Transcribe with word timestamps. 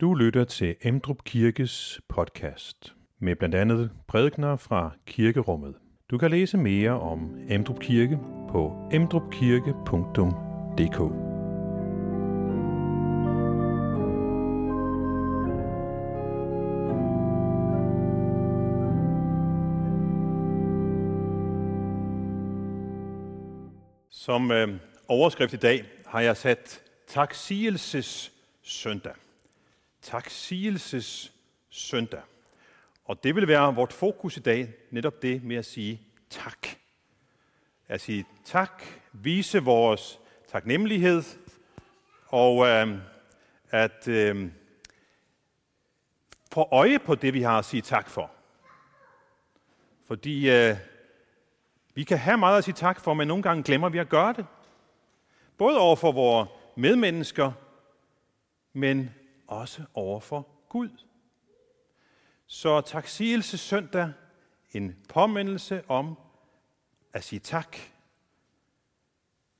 Du 0.00 0.14
lytter 0.14 0.44
til 0.44 0.76
Emdrup 0.82 1.24
Kirkes 1.24 2.00
podcast 2.08 2.94
med 3.18 3.36
blandt 3.36 3.54
andet 3.54 3.90
prædikner 4.08 4.56
fra 4.56 4.90
kirkerummet. 5.06 5.74
Du 6.10 6.18
kan 6.18 6.30
læse 6.30 6.58
mere 6.58 7.00
om 7.00 7.38
Emdrup 7.48 7.80
Kirke 7.80 8.18
på 8.50 8.88
emdrupkirke.dk. 8.92 10.98
Som 24.10 24.50
øh, 24.50 24.68
overskrift 25.08 25.52
i 25.52 25.56
dag 25.56 25.84
har 26.06 26.20
jeg 26.20 26.36
sat 26.36 26.82
taksigelsessøndag 27.06 29.25
taksigelses 30.06 31.32
søndag. 31.70 32.22
Og 33.04 33.24
det 33.24 33.34
vil 33.34 33.48
være 33.48 33.74
vort 33.74 33.92
fokus 33.92 34.36
i 34.36 34.40
dag, 34.40 34.74
netop 34.90 35.22
det 35.22 35.42
med 35.42 35.56
at 35.56 35.64
sige 35.64 36.00
tak. 36.30 36.66
At 37.88 38.00
sige 38.00 38.26
tak, 38.44 38.82
vise 39.12 39.62
vores 39.62 40.20
taknemmelighed, 40.48 41.22
og 42.26 42.66
øh, 42.66 42.98
at 43.70 44.08
øh, 44.08 44.50
få 46.52 46.68
øje 46.72 46.98
på 46.98 47.14
det, 47.14 47.34
vi 47.34 47.42
har 47.42 47.58
at 47.58 47.64
sige 47.64 47.82
tak 47.82 48.10
for. 48.10 48.30
Fordi 50.06 50.50
øh, 50.50 50.76
vi 51.94 52.04
kan 52.04 52.18
have 52.18 52.38
meget 52.38 52.58
at 52.58 52.64
sige 52.64 52.74
tak 52.74 53.00
for, 53.00 53.14
men 53.14 53.28
nogle 53.28 53.42
gange 53.42 53.62
glemmer 53.62 53.88
vi 53.88 53.98
at 53.98 54.08
gøre 54.08 54.32
det. 54.32 54.46
Både 55.58 55.78
over 55.78 55.96
for 55.96 56.12
vores 56.12 56.48
medmennesker, 56.76 57.52
men 58.72 59.10
også 59.48 59.84
over 59.94 60.20
for 60.20 60.48
Gud. 60.68 60.88
Så 62.46 62.80
taksigelse 62.80 63.58
søndag 63.58 64.12
en 64.72 64.96
påmindelse 65.08 65.82
om 65.88 66.18
at 67.12 67.24
sige 67.24 67.40
tak. 67.40 67.76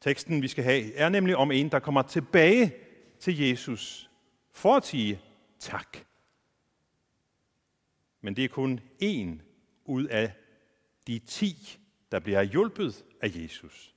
Teksten, 0.00 0.42
vi 0.42 0.48
skal 0.48 0.64
have, 0.64 0.94
er 0.94 1.08
nemlig 1.08 1.36
om 1.36 1.52
en, 1.52 1.70
der 1.70 1.78
kommer 1.78 2.02
tilbage 2.02 2.74
til 3.20 3.38
Jesus 3.38 4.10
for 4.52 4.76
at 4.76 4.86
sige 4.86 5.20
tak. 5.58 5.96
Men 8.20 8.36
det 8.36 8.44
er 8.44 8.48
kun 8.48 8.80
en 8.98 9.42
ud 9.84 10.04
af 10.04 10.32
de 11.06 11.18
ti, 11.18 11.78
der 12.12 12.18
bliver 12.18 12.42
hjulpet 12.42 13.04
af 13.20 13.28
Jesus, 13.34 13.94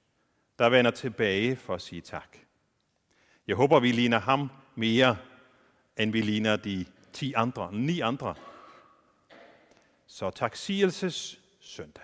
der 0.60 0.70
vender 0.70 0.92
tilbage 0.92 1.56
for 1.56 1.76
at 1.76 1.82
sige 1.82 2.02
tak. 2.02 2.38
Jeg 3.48 3.56
håber, 3.56 3.80
vi 3.80 3.92
ligner 3.92 4.20
ham 4.20 4.50
mere 4.76 5.18
end 6.00 6.12
vi 6.12 6.22
ligner 6.22 6.56
de 6.56 6.86
ti 7.14 7.34
andre, 7.34 7.72
ni 7.74 8.00
andre. 8.00 8.36
Så 10.08 10.30
taksigelses 10.30 11.42
søndag. 11.60 12.04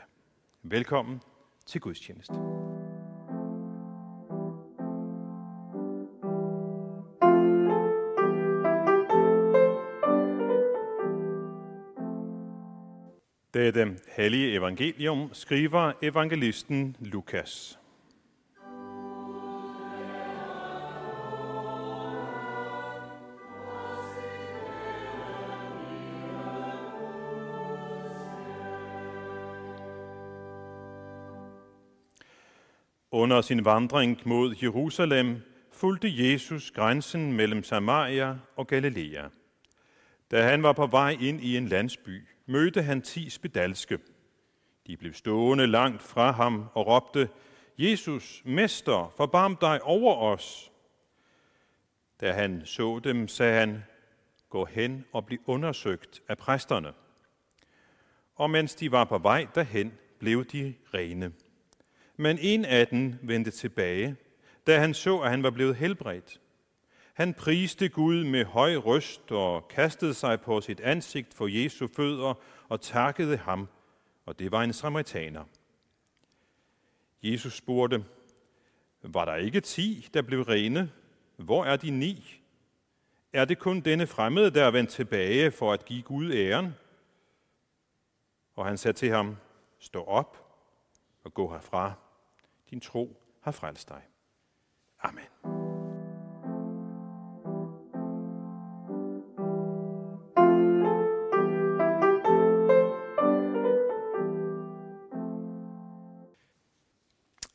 Velkommen 0.63 1.21
til 1.65 1.81
gudstjeneste. 1.81 2.33
Det 13.53 13.99
hellige 14.17 14.53
evangelium 14.53 15.30
skriver 15.33 15.91
evangelisten 16.02 16.95
Lukas. 16.99 17.80
Under 33.25 33.41
sin 33.41 33.65
vandring 33.65 34.21
mod 34.25 34.55
Jerusalem 34.63 35.41
fulgte 35.71 36.08
Jesus 36.31 36.71
grænsen 36.71 37.33
mellem 37.33 37.63
Samaria 37.63 38.37
og 38.55 38.67
Galilea. 38.67 39.27
Da 40.31 40.43
han 40.43 40.63
var 40.63 40.73
på 40.73 40.87
vej 40.87 41.17
ind 41.21 41.41
i 41.41 41.58
en 41.58 41.67
landsby, 41.67 42.27
mødte 42.45 42.81
han 42.81 43.02
ti 43.02 43.30
spedalske. 43.30 43.99
De 44.87 44.97
blev 44.97 45.14
stående 45.14 45.67
langt 45.67 46.02
fra 46.02 46.31
ham 46.31 46.65
og 46.73 46.87
råbte, 46.87 47.30
Jesus, 47.77 48.41
Mester, 48.45 49.14
forbarm 49.17 49.58
dig 49.61 49.81
over 49.83 50.15
os. 50.15 50.71
Da 52.21 52.31
han 52.31 52.61
så 52.65 52.99
dem, 53.03 53.27
sagde 53.27 53.59
han, 53.59 53.83
gå 54.49 54.65
hen 54.65 55.05
og 55.14 55.25
bliv 55.25 55.39
undersøgt 55.45 56.21
af 56.27 56.37
præsterne. 56.37 56.93
Og 58.35 58.49
mens 58.49 58.75
de 58.75 58.91
var 58.91 59.03
på 59.03 59.17
vej 59.17 59.47
derhen, 59.55 59.93
blev 60.19 60.45
de 60.45 60.73
rene. 60.93 61.31
Men 62.17 62.37
en 62.42 62.65
af 62.65 62.87
dem 62.87 63.15
vendte 63.21 63.52
tilbage, 63.52 64.15
da 64.67 64.80
han 64.80 64.93
så, 64.93 65.20
at 65.20 65.30
han 65.30 65.43
var 65.43 65.49
blevet 65.49 65.76
helbredt. 65.76 66.42
Han 67.14 67.33
priste 67.33 67.89
Gud 67.89 68.23
med 68.23 68.45
høj 68.45 68.76
røst 68.76 69.31
og 69.31 69.67
kastede 69.67 70.14
sig 70.14 70.42
på 70.42 70.61
sit 70.61 70.80
ansigt 70.80 71.33
for 71.33 71.48
Jesu 71.48 71.87
fødder 71.87 72.33
og 72.70 72.81
takkede 72.81 73.37
ham, 73.37 73.67
og 74.26 74.39
det 74.39 74.52
var 74.52 74.64
en 74.64 74.73
samaritaner. 74.73 75.43
Jesus 77.23 77.53
spurgte, 77.53 78.05
var 79.02 79.26
der 79.26 79.36
ikke 79.36 79.61
ti, 79.61 80.09
der 80.14 80.21
blev 80.21 80.42
rene? 80.42 80.92
Hvor 81.37 81.65
er 81.65 81.76
de 81.76 81.89
ni? 81.89 82.42
Er 83.33 83.45
det 83.45 83.59
kun 83.59 83.82
denne 83.82 84.08
fremmede, 84.08 84.52
der 84.52 84.65
er 84.65 84.71
vendt 84.71 84.89
tilbage 84.89 85.52
for 85.52 85.73
at 85.73 85.86
give 85.86 86.02
Gud 86.02 86.32
æren? 86.32 86.76
Og 88.55 88.65
han 88.65 88.77
sagde 88.77 88.97
til 88.97 89.09
ham, 89.09 89.37
stå 89.80 90.03
op 90.03 90.59
og 91.23 91.33
gå 91.33 91.52
herfra. 91.52 91.93
Din 92.70 92.81
tro 92.81 93.21
har 93.42 93.52
frelst 93.52 93.89
dig. 93.89 94.02
Amen. 94.99 95.26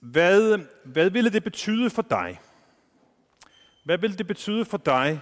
Hvad, 0.00 0.58
hvad 0.84 1.10
ville 1.10 1.30
det 1.30 1.44
betyde 1.44 1.90
for 1.90 2.02
dig? 2.02 2.40
Hvad 3.84 3.98
ville 3.98 4.16
det 4.16 4.26
betyde 4.26 4.64
for 4.64 4.78
dig, 4.78 5.20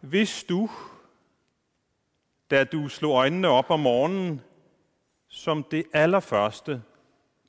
hvis 0.00 0.44
du, 0.44 0.70
da 2.50 2.64
du 2.64 2.88
slog 2.88 3.14
øjnene 3.16 3.48
op 3.48 3.70
om 3.70 3.80
morgenen, 3.80 4.40
som 5.28 5.64
det 5.70 5.84
allerførste, 5.92 6.82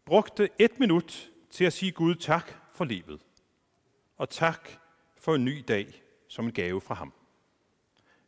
brugte 0.05 0.49
et 0.59 0.79
minut 0.79 1.31
til 1.55 1.65
at 1.65 1.73
sige 1.73 1.91
Gud 1.91 2.15
tak 2.15 2.53
for 2.73 2.85
livet. 2.85 3.21
Og 4.17 4.29
tak 4.29 4.69
for 5.17 5.35
en 5.35 5.45
ny 5.45 5.63
dag 5.67 6.03
som 6.27 6.45
en 6.45 6.51
gave 6.51 6.81
fra 6.81 6.95
ham. 6.95 7.13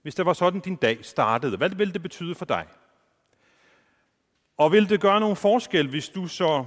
Hvis 0.02 0.16
det 0.16 0.26
var 0.26 0.34
sådan, 0.34 0.60
din 0.60 0.76
dag 0.76 1.06
startede, 1.06 1.58
hvad 1.58 1.70
ville 1.70 1.94
det 1.94 2.02
betyde 2.02 2.36
for 2.36 2.46
dig? 2.46 2.68
Og 4.58 4.72
vil 4.72 4.90
det 4.90 5.02
gøre 5.02 5.20
nogen 5.20 5.36
forskel, 5.36 5.90
hvis 5.90 6.10
du 6.10 6.28
så 6.28 6.66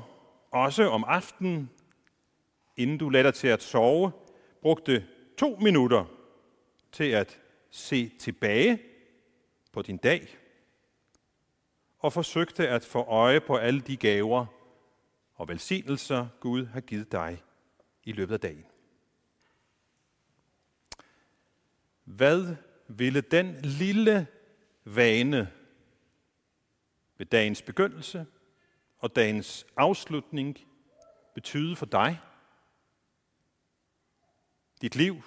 også 0.51 0.89
om 0.89 1.05
aftenen, 1.07 1.71
inden 2.77 2.99
du 2.99 3.09
lader 3.09 3.31
til 3.31 3.49
at 3.49 3.63
sove, 3.63 4.13
brugte 4.63 5.07
to 5.39 5.59
minutter 5.61 6.05
til 6.93 7.11
at 7.11 7.41
se 7.71 8.09
tilbage 8.19 8.83
på 9.73 9.83
din 9.83 9.97
dag, 9.97 10.39
og 11.99 12.13
forsøgte 12.13 12.69
at 12.69 12.85
få 12.85 13.03
øje 13.03 13.41
på 13.41 13.57
alle 13.57 13.81
de 13.81 13.97
gaver, 13.97 14.47
og 15.41 15.49
velsignelser 15.49 16.29
Gud 16.41 16.67
har 16.67 16.81
givet 16.81 17.13
dig 17.13 17.43
i 18.05 18.13
løbet 18.13 18.35
af 18.35 18.41
dagen. 18.41 18.65
Hvad 22.05 22.57
ville 22.89 23.21
den 23.21 23.55
lille 23.63 24.27
vane 24.85 25.53
ved 27.17 27.27
dagens 27.27 27.63
begyndelse 27.63 28.27
og 28.99 29.17
dagens 29.17 29.67
afslutning 29.77 30.59
betyde 31.35 31.77
for 31.77 31.87
dig, 31.87 32.21
dit 34.81 34.97
liv, 34.97 35.23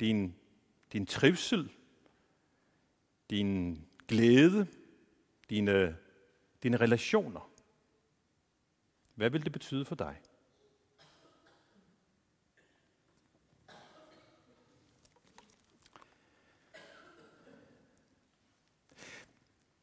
din, 0.00 0.34
din 0.92 1.06
trivsel, 1.06 1.72
din 3.30 3.80
glæde, 4.08 4.66
dine, 5.50 5.96
dine 6.62 6.76
relationer? 6.76 7.51
Hvad 9.22 9.30
vil 9.30 9.44
det 9.44 9.52
betyde 9.52 9.84
for 9.84 9.94
dig? 9.94 10.16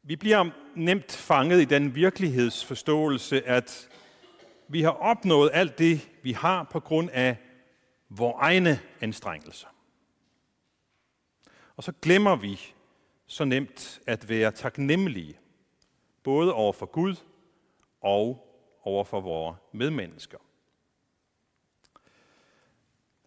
Vi 0.02 0.16
bliver 0.16 0.50
nemt 0.74 1.12
fanget 1.12 1.60
i 1.60 1.64
den 1.64 1.94
virkelighedsforståelse, 1.94 3.46
at 3.46 3.88
vi 4.68 4.82
har 4.82 4.90
opnået 4.90 5.50
alt 5.52 5.78
det, 5.78 6.10
vi 6.22 6.32
har 6.32 6.68
på 6.72 6.80
grund 6.80 7.10
af 7.12 7.36
vores 8.08 8.36
egne 8.38 8.80
anstrengelser. 9.00 9.68
Og 11.76 11.84
så 11.84 11.92
glemmer 12.02 12.36
vi 12.36 12.60
så 13.26 13.44
nemt 13.44 14.00
at 14.06 14.28
være 14.28 14.52
taknemmelige, 14.52 15.38
både 16.22 16.54
over 16.54 16.72
for 16.72 16.86
Gud 16.86 17.16
og 18.00 18.49
over 18.82 19.04
for 19.04 19.20
vores 19.20 19.56
medmennesker. 19.72 20.38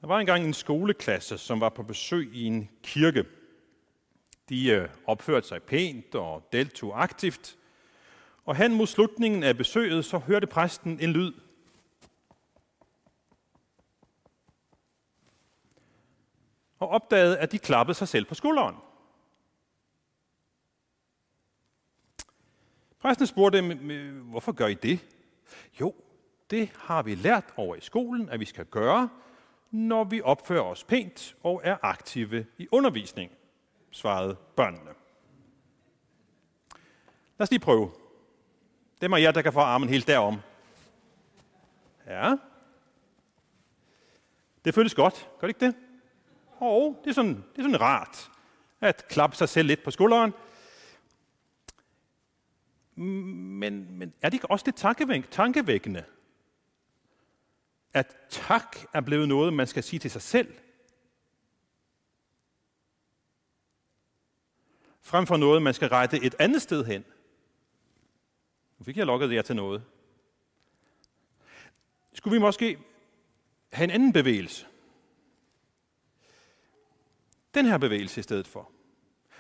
Der 0.02 0.08
var 0.08 0.20
engang 0.20 0.46
en 0.46 0.54
skoleklasse, 0.54 1.38
som 1.38 1.60
var 1.60 1.70
på 1.70 1.84
besøg 1.84 2.34
i 2.34 2.44
en 2.44 2.70
kirke. 2.84 3.26
De 4.50 4.70
øh, 4.70 4.90
opførte 5.06 5.48
sig 5.48 5.64
pænt 5.64 6.16
og 6.16 6.50
deltog 6.52 7.04
aktivt. 7.04 7.58
Og 8.46 8.56
hen 8.56 8.74
mod 8.74 8.88
slutningen 8.88 9.44
af 9.44 9.58
besøget, 9.58 10.06
så 10.06 10.18
hørte 10.18 10.48
præsten 10.48 11.00
en 11.00 11.14
lyd. 11.14 11.34
Og 16.80 16.90
opdagede, 16.90 17.38
at 17.38 17.52
de 17.52 17.60
klappede 17.60 17.98
sig 17.98 18.08
selv 18.08 18.26
på 18.26 18.36
skulderen. 18.36 18.76
Præsten 23.00 23.28
spurgte 23.28 23.58
dem, 23.58 23.92
øh, 23.92 24.30
hvorfor 24.30 24.52
gør 24.52 24.68
I 24.68 24.74
det? 24.74 25.00
Jo, 25.80 25.96
det 26.50 26.72
har 26.78 27.04
vi 27.04 27.16
lært 27.16 27.54
over 27.58 27.76
i 27.76 27.82
skolen, 27.82 28.30
at 28.30 28.40
vi 28.40 28.46
skal 28.46 28.66
gøre, 28.66 29.10
når 29.72 30.04
vi 30.04 30.22
opfører 30.22 30.62
os 30.62 30.84
pænt 30.84 31.36
og 31.44 31.62
er 31.64 31.78
aktive 31.82 32.46
i 32.58 32.68
undervisning, 32.72 33.32
svarede 33.92 34.36
børnene. 34.56 34.92
Lad 37.38 37.46
os 37.46 37.52
lige 37.52 37.60
prøve. 37.60 37.92
Det 39.02 39.12
er 39.12 39.18
jer, 39.18 39.32
der 39.32 39.42
kan 39.42 39.54
få 39.54 39.60
armen 39.60 39.90
helt 39.90 40.08
derom. 40.08 40.40
Ja. 42.08 42.36
Det 44.66 44.74
føles 44.74 44.96
godt, 44.96 45.30
gør 45.40 45.48
det 45.48 45.56
ikke 45.56 45.66
det? 45.66 45.76
Og 46.60 47.02
det 47.04 47.10
er 47.10 47.14
sådan, 47.14 47.36
det 47.36 47.58
er 47.58 47.62
sådan 47.62 47.82
rart 47.82 48.32
at 48.82 49.08
klappe 49.08 49.36
sig 49.36 49.50
selv 49.50 49.68
lidt 49.68 49.84
på 49.84 49.92
skulderen. 49.92 50.34
Men, 52.96 53.98
men 53.98 54.14
er 54.22 54.30
det 54.30 54.34
ikke 54.34 54.52
også 54.52 54.66
lidt 54.66 55.32
tankevækkende, 55.32 56.04
at 57.94 58.16
tak 58.30 58.78
er 58.94 59.02
blevet 59.02 59.28
noget, 59.28 59.54
man 59.54 59.68
skal 59.68 59.84
sige 59.84 60.00
til 60.00 60.12
sig 60.12 60.22
selv. 60.22 60.54
Frem 65.02 65.28
for 65.28 65.38
noget, 65.38 65.62
man 65.62 65.74
skal 65.74 65.88
rette 65.88 66.24
et 66.24 66.36
andet 66.40 66.62
sted 66.62 66.86
hen. 66.86 67.06
Nu 68.78 68.84
fik 68.86 68.98
jeg 68.98 69.06
lukket 69.06 69.34
jer 69.34 69.42
til 69.42 69.56
noget. 69.56 69.84
Skulle 72.14 72.34
vi 72.34 72.40
måske 72.40 72.78
have 73.72 73.84
en 73.84 73.92
anden 73.92 74.14
bevægelse? 74.14 74.68
Den 77.54 77.66
her 77.66 77.78
bevægelse 77.78 78.20
i 78.20 78.24
stedet 78.24 78.48
for. 78.48 78.72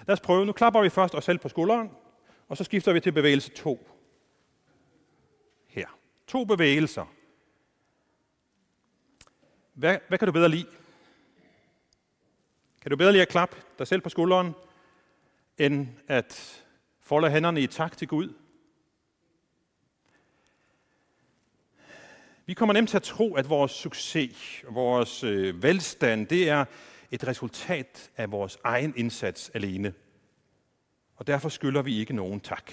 Lad 0.07 0.13
os 0.13 0.21
prøve. 0.21 0.45
Nu 0.45 0.51
klapper 0.51 0.81
vi 0.81 0.89
først 0.89 1.15
os 1.15 1.23
selv 1.23 1.39
på 1.39 1.49
skulderen, 1.49 1.91
og 2.53 2.57
så 2.57 2.63
skifter 2.63 2.93
vi 2.93 2.99
til 2.99 3.11
bevægelse 3.11 3.49
2. 3.49 3.89
Her. 5.67 5.87
To 6.27 6.45
bevægelser. 6.45 7.05
Hvad, 9.73 9.97
hvad 10.07 10.17
kan 10.17 10.25
du 10.25 10.31
bedre 10.31 10.49
lide? 10.49 10.65
Kan 12.81 12.89
du 12.91 12.97
bedre 12.97 13.11
lide 13.11 13.21
at 13.21 13.27
klappe 13.27 13.57
dig 13.79 13.87
selv 13.87 14.01
på 14.01 14.09
skulderen, 14.09 14.53
end 15.57 15.87
at 16.07 16.63
folde 16.99 17.31
hænderne 17.31 17.61
i 17.61 17.67
tak 17.67 17.97
til 17.97 18.07
Gud? 18.07 18.33
Vi 22.45 22.53
kommer 22.53 22.73
nemt 22.73 22.89
til 22.89 22.97
at 22.97 23.03
tro, 23.03 23.35
at 23.35 23.49
vores 23.49 23.71
succes, 23.71 24.63
vores 24.69 25.23
øh, 25.23 25.63
velstand, 25.63 26.27
det 26.27 26.49
er 26.49 26.65
et 27.11 27.27
resultat 27.27 28.11
af 28.17 28.31
vores 28.31 28.57
egen 28.63 28.93
indsats 28.97 29.51
alene. 29.53 29.93
Og 31.15 31.27
derfor 31.27 31.49
skylder 31.49 31.81
vi 31.81 31.97
ikke 31.97 32.13
nogen 32.13 32.39
tak. 32.39 32.71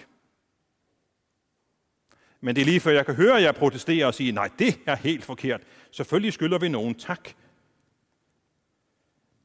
Men 2.41 2.57
det 2.57 2.61
er 2.63 2.67
lige 2.67 2.81
før 2.81 2.91
jeg 2.91 3.07
kan 3.07 3.15
høre 3.15 3.43
jer 3.43 3.53
protestere 3.53 4.07
og 4.07 4.15
sige, 4.15 4.33
nej, 4.33 4.51
det 4.59 4.81
er 4.87 4.97
helt 4.97 5.25
forkert. 5.25 5.61
Selvfølgelig 5.91 6.33
skylder 6.33 6.59
vi 6.59 6.69
nogen 6.69 6.95
tak. 6.95 7.29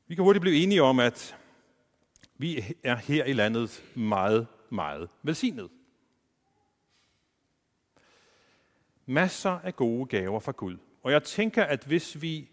Vi 0.08 0.16
kan 0.16 0.24
hurtigt 0.24 0.42
blive 0.42 0.64
enige 0.64 0.84
om, 0.84 1.00
at 1.00 1.36
vi 2.38 2.76
er 2.84 2.96
her 2.96 3.26
i 3.26 3.34
landet 3.34 3.84
meget, 3.96 4.48
meget 4.70 5.10
velsignet. 5.24 5.70
Masser 9.06 9.60
af 9.60 9.76
gode 9.76 10.06
gaver 10.06 10.40
fra 10.40 10.52
Gud. 10.52 10.78
Og 11.04 11.12
jeg 11.12 11.24
tænker, 11.24 11.64
at 11.64 11.84
hvis 11.84 12.22
vi 12.22 12.50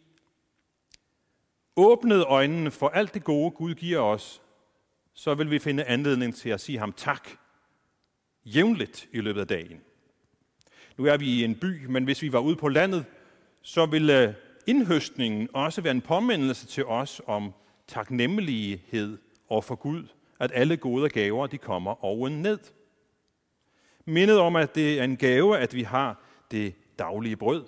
åbnede 1.77 2.25
øjnene 2.25 2.71
for 2.71 2.89
alt 2.89 3.15
det 3.15 3.25
gode, 3.25 3.51
Gud 3.51 3.75
giver 3.75 4.01
os, 4.01 4.43
så 5.15 5.35
vil 5.35 5.51
vi 5.51 5.59
finde 5.59 5.85
anledning 5.85 6.35
til 6.35 6.49
at 6.49 6.61
sige 6.61 6.79
ham 6.79 6.93
tak 6.93 7.29
jævnligt 8.45 9.09
i 9.13 9.21
løbet 9.21 9.41
af 9.41 9.47
dagen. 9.47 9.81
Nu 10.97 11.05
er 11.05 11.17
vi 11.17 11.27
i 11.27 11.45
en 11.45 11.55
by, 11.55 11.87
men 11.87 12.05
hvis 12.05 12.23
vi 12.23 12.33
var 12.33 12.39
ude 12.39 12.57
på 12.57 12.69
landet, 12.69 13.05
så 13.63 13.87
ville 13.87 14.29
øh, 14.29 14.35
indhøstningen 14.67 15.49
også 15.53 15.81
være 15.81 15.91
en 15.91 16.01
påmindelse 16.01 16.67
til 16.67 16.85
os 16.87 17.21
om 17.27 17.53
taknemmelighed 17.87 19.19
over 19.49 19.63
for 19.63 19.75
Gud, 19.75 20.05
at 20.41 20.51
alle 20.55 20.77
gode 20.77 21.09
gaver 21.09 21.47
de 21.47 21.59
kommer 21.59 22.05
oven 22.05 22.43
ned. 22.43 22.59
Mindet 24.05 24.39
om, 24.39 24.57
at 24.57 24.75
det 24.75 25.01
er 25.01 25.05
en 25.05 25.17
gave, 25.17 25.59
at 25.59 25.75
vi 25.75 25.83
har 25.83 26.23
det 26.51 26.75
daglige 26.99 27.37
brød, 27.37 27.65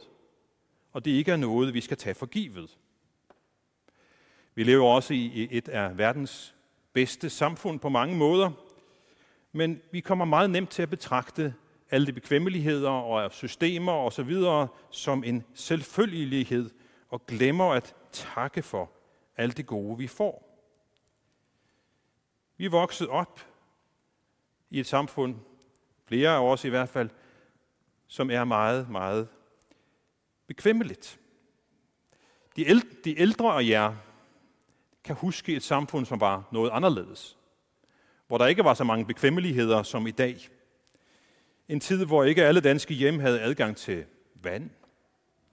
og 0.93 1.05
det 1.05 1.11
ikke 1.11 1.33
er 1.33 1.37
noget, 1.37 1.75
vi 1.75 1.81
skal 1.81 1.97
tage 1.97 2.15
for 2.15 2.27
givet. 2.27 2.79
Vi 4.55 4.65
lever 4.65 4.87
også 4.87 5.15
i 5.15 5.49
et 5.51 5.69
af 5.69 5.99
verdens 5.99 6.55
bedste 6.95 7.31
samfund 7.31 7.81
på 7.81 7.89
mange 7.89 8.17
måder, 8.17 8.51
men 9.53 9.81
vi 9.93 10.01
kommer 10.01 10.25
meget 10.25 10.51
nemt 10.51 10.71
til 10.71 10.83
at 10.83 10.91
betragte 10.91 11.55
alle 11.91 12.07
de 12.07 12.13
bekvemmeligheder 12.13 12.91
og 12.91 13.33
systemer 13.33 13.93
osv. 13.93 14.35
som 14.91 15.25
en 15.25 15.45
selvfølgelighed 15.55 16.71
og 17.11 17.27
glemmer 17.27 17.71
at 17.71 17.95
takke 18.13 18.63
for 18.63 18.91
alt 19.37 19.57
det 19.57 19.67
gode, 19.67 19.99
vi 19.99 20.07
får. 20.07 20.51
Vi 22.57 22.65
er 22.65 22.71
vokset 22.71 23.09
op 23.09 23.41
i 24.71 24.81
et 24.81 24.87
samfund, 24.87 25.37
flere 26.07 26.31
af 26.31 26.45
os 26.45 26.65
i 26.65 26.69
hvert 26.69 26.89
fald, 26.89 27.11
som 28.07 28.31
er 28.31 28.45
meget, 28.45 28.91
meget 28.91 29.29
bekvemmeligt. 30.47 31.21
De 32.57 32.69
ældre, 32.69 32.89
de 33.05 33.21
ældre 33.21 33.53
og 33.53 33.69
jer 33.69 33.97
kan 35.05 35.15
huske 35.17 35.57
et 35.57 35.63
samfund, 35.63 36.07
som 36.07 36.21
var 36.21 36.49
noget 36.53 36.71
anderledes. 36.71 37.39
Hvor 38.29 38.39
der 38.39 38.47
ikke 38.47 38.65
var 38.65 38.75
så 38.75 38.85
mange 38.85 39.05
bekvemmeligheder 39.07 39.83
som 39.83 40.07
i 40.07 40.11
dag. 40.11 40.49
En 41.69 41.81
tid, 41.81 42.05
hvor 42.05 42.25
ikke 42.25 42.45
alle 42.45 42.61
danske 42.61 42.95
hjem 42.95 43.19
havde 43.19 43.41
adgang 43.41 43.77
til 43.77 44.05
vand, 44.35 44.71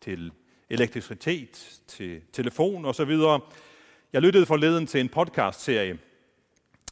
til 0.01 0.31
elektricitet, 0.69 1.81
til 1.87 2.21
telefon 2.33 2.85
osv. 2.85 3.11
Jeg 4.13 4.21
lyttede 4.21 4.45
forleden 4.45 4.87
til 4.87 4.99
en 4.99 5.09
podcast-serie, 5.09 5.99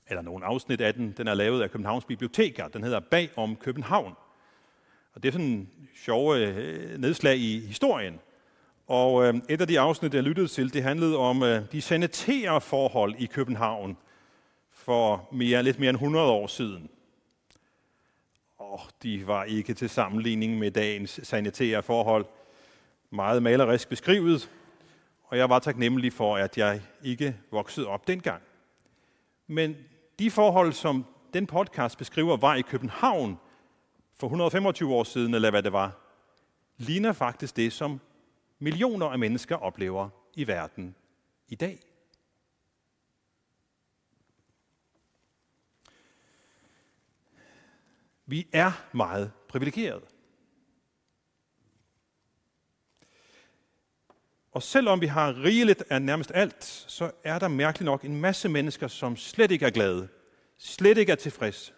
eller 0.07 0.21
nogle 0.21 0.45
afsnit 0.45 0.81
af 0.81 0.93
den. 0.93 1.11
Den 1.17 1.27
er 1.27 1.33
lavet 1.33 1.61
af 1.61 1.71
Københavns 1.71 2.05
Biblioteker. 2.05 2.67
Den 2.67 2.83
hedder 2.83 2.99
Bag 2.99 3.29
om 3.35 3.55
København. 3.55 4.13
Og 5.13 5.23
det 5.23 5.29
er 5.29 5.31
sådan 5.31 5.47
en 5.47 5.69
sjove 5.95 6.37
øh, 6.37 6.97
nedslag 6.97 7.37
i 7.37 7.59
historien. 7.59 8.19
Og 8.89 9.25
øh, 9.25 9.33
et 9.49 9.61
af 9.61 9.67
de 9.67 9.79
afsnit, 9.79 10.13
jeg 10.13 10.23
lyttede 10.23 10.47
til, 10.47 10.73
det 10.73 10.83
handlede 10.83 11.17
om 11.17 11.43
øh, 11.43 11.61
de 11.71 11.81
sanitære 11.81 12.61
forhold 12.61 13.15
i 13.19 13.25
København 13.25 13.97
for 14.71 15.27
mere, 15.31 15.63
lidt 15.63 15.79
mere 15.79 15.89
end 15.89 15.97
100 15.97 16.25
år 16.25 16.47
siden 16.47 16.89
Og 18.57 18.81
de 19.03 19.27
var 19.27 19.43
ikke 19.43 19.73
til 19.73 19.89
sammenligning 19.89 20.57
med 20.57 20.71
dagens 20.71 21.19
sanitære 21.23 21.83
forhold. 21.83 22.25
Meget 23.09 23.43
malerisk 23.43 23.89
beskrivet, 23.89 24.49
og 25.23 25.37
jeg 25.37 25.49
var 25.49 25.59
taknemmelig 25.59 26.13
for, 26.13 26.37
at 26.37 26.57
jeg 26.57 26.81
ikke 27.03 27.35
voksede 27.51 27.87
op 27.87 28.07
dengang. 28.07 28.41
Men 29.47 29.75
de 30.19 30.31
forhold, 30.31 30.73
som 30.73 31.05
den 31.33 31.47
podcast 31.47 31.97
beskriver, 31.97 32.37
var 32.37 32.55
i 32.55 32.61
København 32.61 33.39
for 34.19 34.27
125 34.27 34.93
år 34.93 35.03
siden, 35.03 35.33
eller 35.33 35.49
hvad 35.49 35.63
det 35.63 35.73
var, 35.73 35.91
ligner 36.77 37.13
faktisk 37.13 37.55
det, 37.55 37.73
som 37.73 37.99
millioner 38.59 39.05
af 39.05 39.19
mennesker 39.19 39.55
oplever 39.55 40.09
i 40.33 40.47
verden 40.47 40.95
i 41.47 41.55
dag. 41.55 41.79
Vi 48.25 48.47
er 48.53 48.71
meget 48.93 49.31
privilegerede. 49.47 50.05
Og 54.51 54.63
selvom 54.63 55.01
vi 55.01 55.05
har 55.05 55.43
rigeligt 55.43 55.83
af 55.89 56.01
nærmest 56.01 56.31
alt, 56.35 56.63
så 56.63 57.11
er 57.23 57.39
der 57.39 57.47
mærkeligt 57.47 57.85
nok 57.85 58.05
en 58.05 58.21
masse 58.21 58.49
mennesker, 58.49 58.87
som 58.87 59.17
slet 59.17 59.51
ikke 59.51 59.65
er 59.65 59.69
glade, 59.69 60.07
slet 60.57 60.97
ikke 60.97 61.11
er 61.11 61.15
tilfredse. 61.15 61.73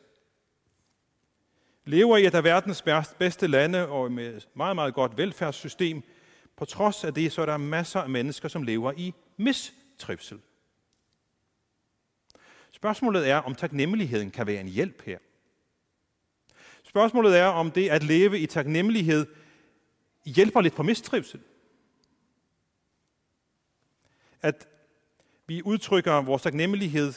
Lever 1.86 2.18
i 2.18 2.26
et 2.26 2.36
af 2.36 2.44
verdens 2.44 2.84
bedste 3.20 3.48
lande 3.48 3.88
og 3.88 4.12
med 4.12 4.36
et 4.36 4.48
meget, 4.54 4.76
meget 4.76 4.94
godt 4.94 5.18
velfærdssystem. 5.18 6.04
På 6.62 6.66
trods 6.66 7.04
af 7.04 7.14
det, 7.14 7.32
så 7.32 7.42
er 7.42 7.46
der 7.46 7.58
masser 7.58 8.00
af 8.00 8.10
mennesker, 8.10 8.50
som 8.50 8.64
lever 8.64 8.94
i 8.98 9.14
mistrivsel. 9.38 10.42
Spørgsmålet 12.72 13.30
er, 13.30 13.38
om 13.38 13.56
taknemmeligheden 13.56 14.32
kan 14.32 14.48
være 14.48 14.62
en 14.62 14.68
hjælp 14.68 15.02
her. 15.02 15.18
Spørgsmålet 16.84 17.38
er, 17.38 17.46
om 17.46 17.72
det 17.72 17.90
at 17.90 18.04
leve 18.04 18.40
i 18.40 18.46
taknemmelighed 18.46 19.26
hjælper 20.26 20.62
lidt 20.62 20.76
på 20.76 20.84
mistrivsel. 20.84 21.42
At 24.42 24.68
vi 25.48 25.62
udtrykker 25.62 26.22
vores 26.22 26.42
taknemmelighed 26.42 27.14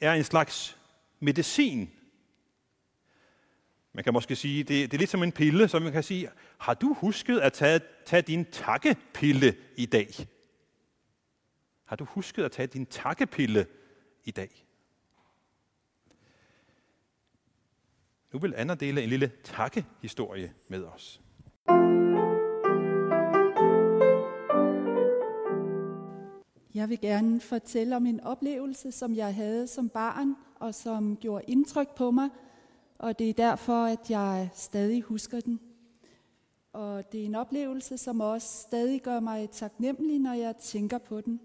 er 0.00 0.12
en 0.12 0.24
slags 0.24 0.78
medicin. 1.20 1.90
Man 3.96 4.04
kan 4.04 4.12
måske 4.12 4.36
sige, 4.36 4.64
det, 4.64 4.90
det 4.90 4.94
er 4.94 4.98
lidt 4.98 5.10
som 5.10 5.22
en 5.22 5.32
pille, 5.32 5.68
som 5.68 5.82
man 5.82 5.92
kan 5.92 6.02
sige, 6.02 6.28
har 6.58 6.74
du 6.74 6.94
husket 6.94 7.38
at 7.38 7.52
tage, 7.52 7.80
tage 8.06 8.22
din 8.22 8.44
takkepille 8.44 9.56
i 9.76 9.86
dag? 9.86 10.08
Har 11.84 11.96
du 11.96 12.04
husket 12.04 12.44
at 12.44 12.52
tage 12.52 12.66
din 12.66 12.86
takkepille 12.86 13.66
i 14.24 14.30
dag? 14.30 14.64
Nu 18.32 18.38
vil 18.38 18.54
Anna 18.56 18.74
dele 18.74 19.02
en 19.02 19.08
lille 19.08 19.32
takkehistorie 19.44 20.52
med 20.68 20.84
os. 20.84 21.20
Jeg 26.74 26.88
vil 26.88 27.00
gerne 27.00 27.40
fortælle 27.40 27.96
om 27.96 28.06
en 28.06 28.20
oplevelse, 28.20 28.92
som 28.92 29.14
jeg 29.14 29.34
havde 29.34 29.66
som 29.66 29.88
barn, 29.88 30.34
og 30.60 30.74
som 30.74 31.16
gjorde 31.16 31.44
indtryk 31.48 31.88
på 31.96 32.10
mig, 32.10 32.28
og 32.98 33.18
det 33.18 33.30
er 33.30 33.34
derfor, 33.34 33.84
at 33.84 34.10
jeg 34.10 34.50
stadig 34.54 35.02
husker 35.02 35.40
den. 35.40 35.60
Og 36.72 37.12
det 37.12 37.20
er 37.20 37.24
en 37.24 37.34
oplevelse, 37.34 37.98
som 37.98 38.20
også 38.20 38.48
stadig 38.62 39.02
gør 39.02 39.20
mig 39.20 39.50
taknemmelig, 39.50 40.18
når 40.18 40.32
jeg 40.32 40.56
tænker 40.56 40.98
på 40.98 41.20
den. 41.20 41.40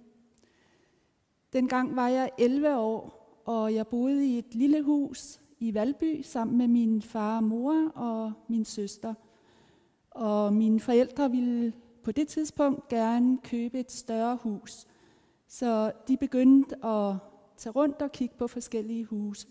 Dengang 1.53 1.95
var 1.95 2.07
jeg 2.07 2.29
11 2.37 2.77
år, 2.77 3.21
og 3.45 3.73
jeg 3.73 3.87
boede 3.87 4.27
i 4.27 4.37
et 4.37 4.55
lille 4.55 4.83
hus 4.83 5.41
i 5.59 5.73
Valby 5.73 6.21
sammen 6.21 6.57
med 6.57 6.67
min 6.67 7.01
far 7.01 7.37
og 7.37 7.43
mor 7.43 7.91
og 7.95 8.33
min 8.47 8.65
søster. 8.65 9.13
Og 10.11 10.53
mine 10.53 10.79
forældre 10.79 11.31
ville 11.31 11.73
på 12.03 12.11
det 12.11 12.27
tidspunkt 12.27 12.87
gerne 12.87 13.37
købe 13.37 13.79
et 13.79 13.91
større 13.91 14.35
hus. 14.35 14.87
Så 15.47 15.91
de 16.07 16.17
begyndte 16.17 16.85
at 16.85 17.15
tage 17.57 17.73
rundt 17.73 18.01
og 18.01 18.11
kigge 18.11 18.35
på 18.37 18.47
forskellige 18.47 19.05
huse. 19.05 19.47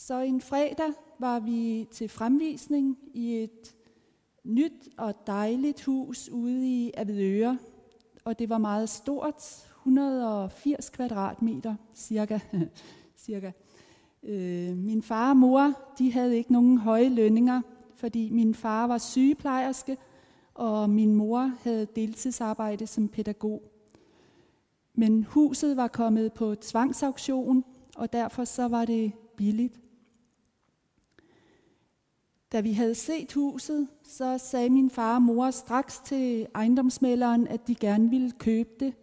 Så 0.00 0.20
en 0.20 0.40
fredag 0.40 0.92
var 1.18 1.40
vi 1.40 1.88
til 1.90 2.08
fremvisning 2.08 2.98
i 3.14 3.42
et 3.42 3.76
nyt 4.44 4.88
og 4.98 5.14
dejligt 5.26 5.84
hus 5.84 6.28
ude 6.28 6.66
i 6.66 6.92
Avedøre. 6.96 7.58
Og 8.24 8.38
det 8.38 8.48
var 8.48 8.58
meget 8.58 8.88
stort, 8.88 9.68
180 9.78 10.90
kvadratmeter 10.90 11.74
cirka. 11.94 12.38
cirka. 13.24 13.52
Øh, 14.22 14.76
min 14.76 15.02
far 15.02 15.30
og 15.30 15.36
mor, 15.36 15.72
de 15.98 16.12
havde 16.12 16.36
ikke 16.36 16.52
nogen 16.52 16.78
høje 16.78 17.08
lønninger, 17.08 17.60
fordi 17.94 18.30
min 18.30 18.54
far 18.54 18.86
var 18.86 18.98
sygeplejerske, 18.98 19.96
og 20.54 20.90
min 20.90 21.14
mor 21.14 21.52
havde 21.62 21.86
deltidsarbejde 21.96 22.86
som 22.86 23.08
pædagog. 23.08 23.62
Men 24.94 25.24
huset 25.24 25.76
var 25.76 25.88
kommet 25.88 26.32
på 26.32 26.54
tvangsauktion, 26.54 27.64
og 27.96 28.12
derfor 28.12 28.44
så 28.44 28.68
var 28.68 28.84
det 28.84 29.12
billigt. 29.36 29.80
Da 32.52 32.60
vi 32.60 32.72
havde 32.72 32.94
set 32.94 33.32
huset, 33.32 33.88
så 34.04 34.38
sagde 34.38 34.70
min 34.70 34.90
far 34.90 35.14
og 35.14 35.22
mor 35.22 35.50
straks 35.50 35.98
til 35.98 36.46
ejendomsmælderen, 36.54 37.48
at 37.48 37.68
de 37.68 37.74
gerne 37.74 38.10
ville 38.10 38.30
købe 38.30 38.70
det. 38.80 38.94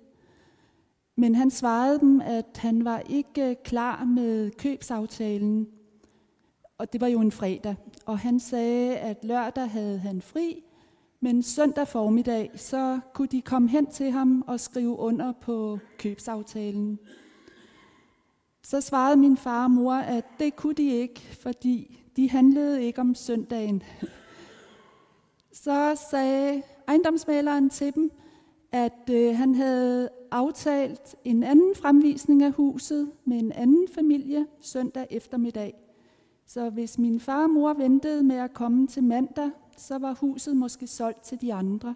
Men 1.16 1.36
han 1.36 1.52
svarede 1.52 2.00
dem, 2.00 2.22
at 2.22 2.58
han 2.58 2.86
var 2.86 3.00
ikke 3.00 3.50
øh, 3.50 3.56
klar 3.64 4.04
med 4.06 4.52
købsaftalen. 4.52 5.68
Og 6.78 6.94
det 6.94 7.02
var 7.02 7.08
jo 7.08 7.20
en 7.20 7.32
fredag. 7.32 7.76
Og 8.06 8.20
han 8.20 8.40
sagde, 8.40 8.98
at 8.98 9.24
lørdag 9.24 9.70
havde 9.70 10.00
han 10.00 10.22
fri, 10.22 10.64
men 11.20 11.44
søndag 11.44 11.88
formiddag, 11.88 12.52
så 12.56 13.00
kunne 13.14 13.28
de 13.28 13.42
komme 13.42 13.70
hen 13.70 13.86
til 13.86 14.12
ham 14.12 14.44
og 14.48 14.60
skrive 14.60 15.00
under 15.00 15.34
på 15.42 15.80
købsaftalen. 15.98 17.00
Så 18.70 18.82
svarede 18.82 19.18
min 19.18 19.38
far 19.38 19.64
og 19.64 19.72
mor, 19.72 19.94
at 19.94 20.26
det 20.40 20.56
kunne 20.56 20.74
de 20.74 20.90
ikke, 20.90 21.22
fordi 21.42 22.04
de 22.16 22.30
handlede 22.30 22.84
ikke 22.84 23.02
om 23.02 23.16
søndagen. 23.16 23.84
Så 25.52 26.06
sagde 26.12 26.64
ejendomsmaleren 26.88 27.70
til 27.70 27.96
dem, 27.96 28.12
at 28.72 29.10
øh, 29.12 29.36
han 29.36 29.56
havde 29.56 30.10
aftalt 30.32 31.16
en 31.24 31.44
anden 31.44 31.76
fremvisning 31.76 32.44
af 32.44 32.52
huset 32.52 33.12
med 33.26 33.40
en 33.40 33.52
anden 33.52 33.88
familie 33.96 34.46
søndag 34.62 35.08
eftermiddag. 35.10 35.74
Så 36.46 36.70
hvis 36.70 36.98
min 36.98 37.20
far 37.20 37.44
og 37.44 37.50
mor 37.50 37.74
ventede 37.74 38.24
med 38.24 38.36
at 38.36 38.54
komme 38.54 38.88
til 38.88 39.04
mandag, 39.04 39.50
så 39.78 39.98
var 39.98 40.14
huset 40.14 40.58
måske 40.58 40.88
solgt 40.88 41.22
til 41.22 41.42
de 41.42 41.54
andre. 41.54 41.96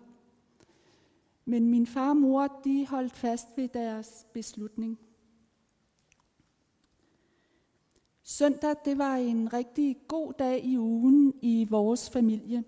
Men 1.46 1.70
min 1.70 1.88
far 1.88 2.10
og 2.10 2.18
mor, 2.18 2.62
de 2.64 2.88
holdt 2.88 3.14
fast 3.14 3.48
ved 3.56 3.68
deres 3.68 4.26
beslutning. 4.34 5.00
Søndag, 8.32 8.76
det 8.86 8.98
var 8.98 9.16
en 9.16 9.54
rigtig 9.54 9.98
god 10.08 10.34
dag 10.34 10.66
i 10.66 10.78
ugen 10.78 11.34
i 11.42 11.68
vores 11.70 12.10
familie. 12.10 12.64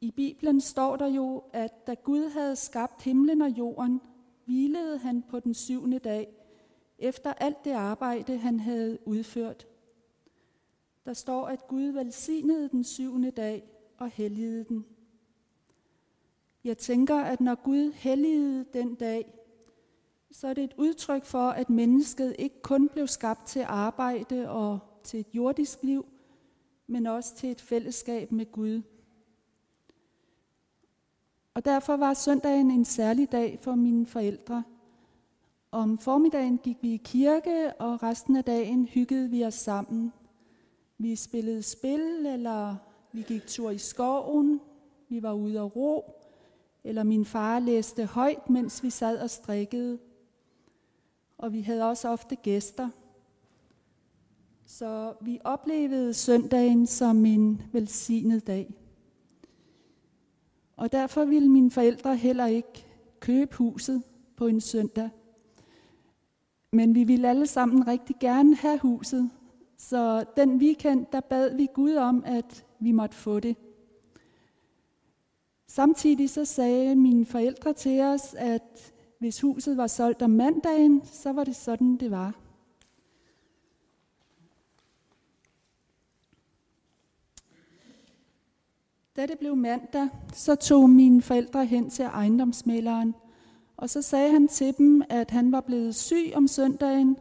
I 0.00 0.10
Bibelen 0.10 0.60
står 0.60 0.96
der 0.96 1.06
jo, 1.06 1.42
at 1.52 1.86
da 1.86 1.94
Gud 1.94 2.30
havde 2.30 2.56
skabt 2.56 3.02
himlen 3.02 3.42
og 3.42 3.50
jorden, 3.50 4.00
hvilede 4.44 4.98
han 4.98 5.22
på 5.22 5.40
den 5.40 5.54
syvende 5.54 5.98
dag, 5.98 6.28
efter 6.98 7.32
alt 7.32 7.64
det 7.64 7.70
arbejde, 7.70 8.38
han 8.38 8.60
havde 8.60 8.98
udført. 9.06 9.66
Der 11.06 11.12
står, 11.12 11.46
at 11.46 11.68
Gud 11.68 11.84
velsignede 11.84 12.68
den 12.68 12.84
syvende 12.84 13.30
dag 13.30 13.68
og 13.98 14.10
helligede 14.10 14.64
den. 14.64 14.86
Jeg 16.64 16.78
tænker, 16.78 17.16
at 17.16 17.40
når 17.40 17.54
Gud 17.54 17.92
helligede 17.92 18.64
den 18.72 18.94
dag, 18.94 19.35
så 20.32 20.48
er 20.48 20.54
det 20.54 20.64
et 20.64 20.74
udtryk 20.76 21.24
for, 21.24 21.48
at 21.48 21.70
mennesket 21.70 22.36
ikke 22.38 22.62
kun 22.62 22.88
blev 22.88 23.06
skabt 23.06 23.46
til 23.46 23.64
arbejde 23.66 24.50
og 24.50 24.78
til 25.04 25.20
et 25.20 25.34
jordisk 25.34 25.82
liv, 25.82 26.06
men 26.86 27.06
også 27.06 27.36
til 27.36 27.50
et 27.50 27.60
fællesskab 27.60 28.32
med 28.32 28.52
Gud. 28.52 28.82
Og 31.54 31.64
derfor 31.64 31.96
var 31.96 32.14
søndagen 32.14 32.70
en 32.70 32.84
særlig 32.84 33.32
dag 33.32 33.58
for 33.62 33.74
mine 33.74 34.06
forældre. 34.06 34.64
Om 35.70 35.98
formiddagen 35.98 36.58
gik 36.58 36.76
vi 36.82 36.94
i 36.94 37.00
kirke, 37.04 37.72
og 37.78 38.02
resten 38.02 38.36
af 38.36 38.44
dagen 38.44 38.86
hyggede 38.86 39.30
vi 39.30 39.44
os 39.44 39.54
sammen. 39.54 40.12
Vi 40.98 41.16
spillede 41.16 41.62
spil, 41.62 42.26
eller 42.26 42.76
vi 43.12 43.22
gik 43.22 43.46
tur 43.46 43.70
i 43.70 43.78
skoven, 43.78 44.60
vi 45.08 45.22
var 45.22 45.32
ude 45.32 45.60
at 45.60 45.76
ro, 45.76 46.04
eller 46.84 47.02
min 47.02 47.24
far 47.24 47.58
læste 47.58 48.06
højt, 48.06 48.50
mens 48.50 48.82
vi 48.82 48.90
sad 48.90 49.18
og 49.18 49.30
strikkede. 49.30 49.98
Og 51.38 51.52
vi 51.52 51.60
havde 51.60 51.88
også 51.88 52.08
ofte 52.08 52.36
gæster. 52.36 52.88
Så 54.66 55.14
vi 55.20 55.38
oplevede 55.44 56.14
søndagen 56.14 56.86
som 56.86 57.26
en 57.26 57.62
velsignet 57.72 58.46
dag. 58.46 58.74
Og 60.76 60.92
derfor 60.92 61.24
ville 61.24 61.48
mine 61.48 61.70
forældre 61.70 62.16
heller 62.16 62.46
ikke 62.46 62.86
købe 63.20 63.56
huset 63.56 64.02
på 64.36 64.46
en 64.46 64.60
søndag. 64.60 65.10
Men 66.72 66.94
vi 66.94 67.04
ville 67.04 67.28
alle 67.28 67.46
sammen 67.46 67.86
rigtig 67.86 68.16
gerne 68.20 68.56
have 68.56 68.78
huset. 68.78 69.30
Så 69.76 70.24
den 70.36 70.56
weekend, 70.56 71.06
der 71.12 71.20
bad 71.20 71.56
vi 71.56 71.68
Gud 71.74 71.94
om, 71.94 72.22
at 72.26 72.66
vi 72.80 72.92
måtte 72.92 73.16
få 73.16 73.40
det. 73.40 73.56
Samtidig 75.66 76.30
så 76.30 76.44
sagde 76.44 76.94
mine 76.94 77.26
forældre 77.26 77.72
til 77.72 78.00
os, 78.00 78.34
at 78.34 78.94
hvis 79.18 79.40
huset 79.40 79.76
var 79.76 79.86
solgt 79.86 80.22
om 80.22 80.30
mandagen, 80.30 81.02
så 81.04 81.32
var 81.32 81.44
det 81.44 81.56
sådan, 81.56 81.96
det 81.96 82.10
var. 82.10 82.34
Da 89.16 89.26
det 89.26 89.38
blev 89.38 89.56
mandag, 89.56 90.08
så 90.32 90.54
tog 90.54 90.90
mine 90.90 91.22
forældre 91.22 91.66
hen 91.66 91.90
til 91.90 92.04
ejendomsmæleren, 92.04 93.14
og 93.76 93.90
så 93.90 94.02
sagde 94.02 94.32
han 94.32 94.48
til 94.48 94.74
dem, 94.78 95.02
at 95.08 95.30
han 95.30 95.52
var 95.52 95.60
blevet 95.60 95.94
syg 95.94 96.32
om 96.34 96.48
søndagen 96.48 97.16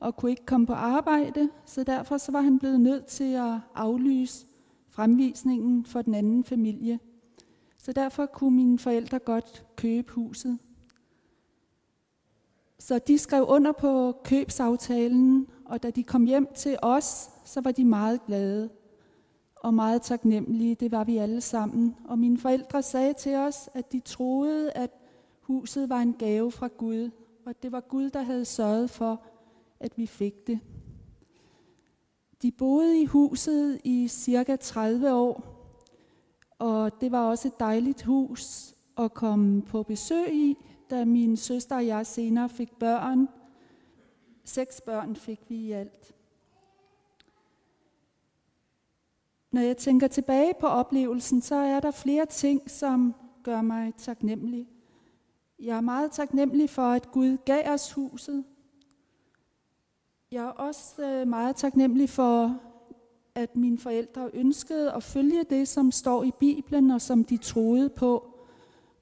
og 0.00 0.16
kunne 0.16 0.30
ikke 0.30 0.46
komme 0.46 0.66
på 0.66 0.72
arbejde, 0.72 1.48
så 1.66 1.84
derfor 1.84 2.18
så 2.18 2.32
var 2.32 2.40
han 2.40 2.58
blevet 2.58 2.80
nødt 2.80 3.06
til 3.06 3.34
at 3.34 3.58
aflyse 3.74 4.46
fremvisningen 4.88 5.84
for 5.84 6.02
den 6.02 6.14
anden 6.14 6.44
familie. 6.44 6.98
Så 7.78 7.92
derfor 7.92 8.26
kunne 8.26 8.56
mine 8.56 8.78
forældre 8.78 9.18
godt 9.18 9.64
købe 9.76 10.12
huset. 10.12 10.58
Så 12.78 12.98
de 12.98 13.18
skrev 13.18 13.44
under 13.48 13.72
på 13.72 14.20
købsaftalen, 14.24 15.46
og 15.64 15.82
da 15.82 15.90
de 15.90 16.02
kom 16.02 16.24
hjem 16.24 16.48
til 16.54 16.76
os, 16.82 17.30
så 17.44 17.60
var 17.60 17.72
de 17.72 17.84
meget 17.84 18.20
glade 18.26 18.70
og 19.56 19.74
meget 19.74 20.02
taknemmelige. 20.02 20.74
Det 20.74 20.92
var 20.92 21.04
vi 21.04 21.16
alle 21.16 21.40
sammen. 21.40 21.96
Og 22.04 22.18
mine 22.18 22.38
forældre 22.38 22.82
sagde 22.82 23.12
til 23.12 23.36
os, 23.36 23.68
at 23.74 23.92
de 23.92 24.00
troede, 24.00 24.72
at 24.72 24.90
huset 25.40 25.88
var 25.88 26.00
en 26.00 26.14
gave 26.18 26.52
fra 26.52 26.68
Gud, 26.78 27.10
og 27.46 27.62
det 27.62 27.72
var 27.72 27.80
Gud, 27.80 28.10
der 28.10 28.22
havde 28.22 28.44
sørget 28.44 28.90
for, 28.90 29.22
at 29.80 29.92
vi 29.96 30.06
fik 30.06 30.46
det. 30.46 30.60
De 32.42 32.50
boede 32.50 33.00
i 33.00 33.04
huset 33.04 33.80
i 33.84 34.08
cirka 34.08 34.56
30 34.56 35.14
år, 35.14 35.54
og 36.58 37.00
det 37.00 37.12
var 37.12 37.28
også 37.28 37.48
et 37.48 37.60
dejligt 37.60 38.02
hus 38.02 38.74
at 38.98 39.14
komme 39.14 39.62
på 39.62 39.82
besøg 39.82 40.34
i, 40.34 40.56
da 40.90 41.04
min 41.04 41.36
søster 41.36 41.76
og 41.76 41.86
jeg 41.86 42.06
senere 42.06 42.48
fik 42.48 42.78
børn. 42.78 43.28
Seks 44.44 44.80
børn 44.80 45.16
fik 45.16 45.40
vi 45.48 45.56
i 45.56 45.72
alt. 45.72 46.14
Når 49.52 49.60
jeg 49.60 49.76
tænker 49.76 50.06
tilbage 50.06 50.52
på 50.60 50.66
oplevelsen, 50.66 51.40
så 51.40 51.54
er 51.54 51.80
der 51.80 51.90
flere 51.90 52.26
ting, 52.26 52.70
som 52.70 53.14
gør 53.42 53.62
mig 53.62 53.94
taknemmelig. 53.96 54.68
Jeg 55.58 55.76
er 55.76 55.80
meget 55.80 56.12
taknemmelig 56.12 56.70
for, 56.70 56.82
at 56.82 57.12
Gud 57.12 57.36
gav 57.44 57.72
os 57.72 57.92
huset. 57.92 58.44
Jeg 60.30 60.44
er 60.44 60.48
også 60.50 61.02
øh, 61.02 61.28
meget 61.28 61.56
taknemmelig 61.56 62.10
for, 62.10 62.60
at 63.34 63.56
mine 63.56 63.78
forældre 63.78 64.30
ønskede 64.32 64.92
at 64.92 65.02
følge 65.02 65.44
det, 65.44 65.68
som 65.68 65.90
står 65.90 66.24
i 66.24 66.30
Bibelen 66.40 66.90
og 66.90 67.00
som 67.00 67.24
de 67.24 67.36
troede 67.36 67.90
på, 67.90 68.33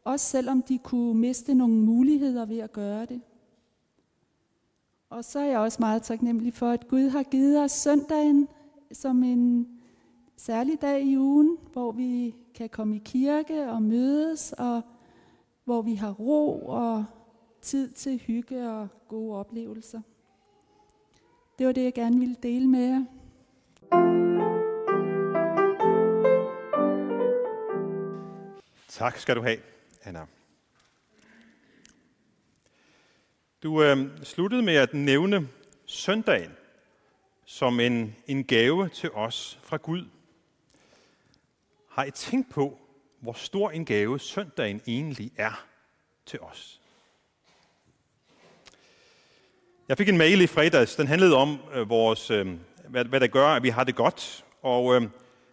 også 0.05 0.27
selvom 0.27 0.63
de 0.63 0.79
kunne 0.79 1.15
miste 1.15 1.55
nogle 1.55 1.75
muligheder 1.75 2.47
ved 2.47 2.59
at 2.59 2.73
gøre 2.73 3.07
det. 3.07 3.21
Og 5.11 5.25
så 5.25 5.39
er 5.39 5.45
jeg 5.45 5.59
også 5.59 5.77
meget 5.81 6.03
taknemmelig 6.03 6.55
for, 6.55 6.69
at 6.71 6.89
Gud 6.89 7.09
har 7.09 7.23
givet 7.23 7.61
os 7.61 7.73
søndagen 7.73 8.49
som 8.93 9.23
en 9.23 9.69
særlig 10.37 10.81
dag 10.81 11.03
i 11.03 11.19
ugen, 11.19 11.59
hvor 11.73 11.93
vi 11.93 12.35
kan 12.55 12.69
komme 12.69 12.97
i 12.97 13.03
kirke 13.05 13.71
og 13.71 13.83
mødes, 13.83 14.53
og 14.59 14.83
hvor 15.65 15.83
vi 15.83 15.95
har 15.95 16.13
ro 16.13 16.67
og 16.67 17.05
tid 17.61 17.91
til 17.91 18.19
hygge 18.19 18.71
og 18.71 18.89
gode 19.09 19.37
oplevelser. 19.37 20.01
Det 21.59 21.67
var 21.67 21.73
det, 21.73 21.85
jeg 21.85 21.95
gerne 21.95 22.19
ville 22.19 22.37
dele 22.43 22.69
med 22.69 22.81
jer. 22.81 23.05
Tak 28.89 29.19
skal 29.19 29.37
du 29.37 29.43
have, 29.43 29.59
Anna. 30.05 30.27
Du 33.63 33.83
øh, 33.83 34.25
sluttede 34.25 34.63
med 34.63 34.75
at 34.75 34.95
nævne 34.95 35.49
søndagen 35.87 36.57
som 37.45 37.81
en, 37.81 38.17
en 38.27 38.45
gave 38.45 38.89
til 38.89 39.11
os 39.11 39.59
fra 39.63 39.77
Gud. 39.77 40.05
Har 41.91 42.05
I 42.05 42.11
tænkt 42.11 42.51
på, 42.51 42.79
hvor 43.21 43.33
stor 43.33 43.71
en 43.71 43.85
gave 43.85 44.21
søndagen 44.21 44.83
egentlig 44.87 45.33
er 45.37 45.67
til 46.27 46.41
os? 46.41 46.81
Jeg 49.89 49.99
fik 49.99 50.09
en 50.09 50.19
mail 50.19 50.41
i 50.41 50.47
fredags, 50.47 50.97
den 50.97 51.07
handlede 51.07 51.37
om 51.37 51.59
øh, 51.73 51.89
vores, 51.89 52.31
øh, 52.31 52.47
hvad, 52.89 53.05
hvad 53.05 53.21
der 53.21 53.27
gør, 53.27 53.47
at 53.47 53.63
vi 53.63 53.69
har 53.69 53.85
det 53.85 53.95
godt. 53.95 54.45
Og 54.63 54.95
øh, 54.95 55.03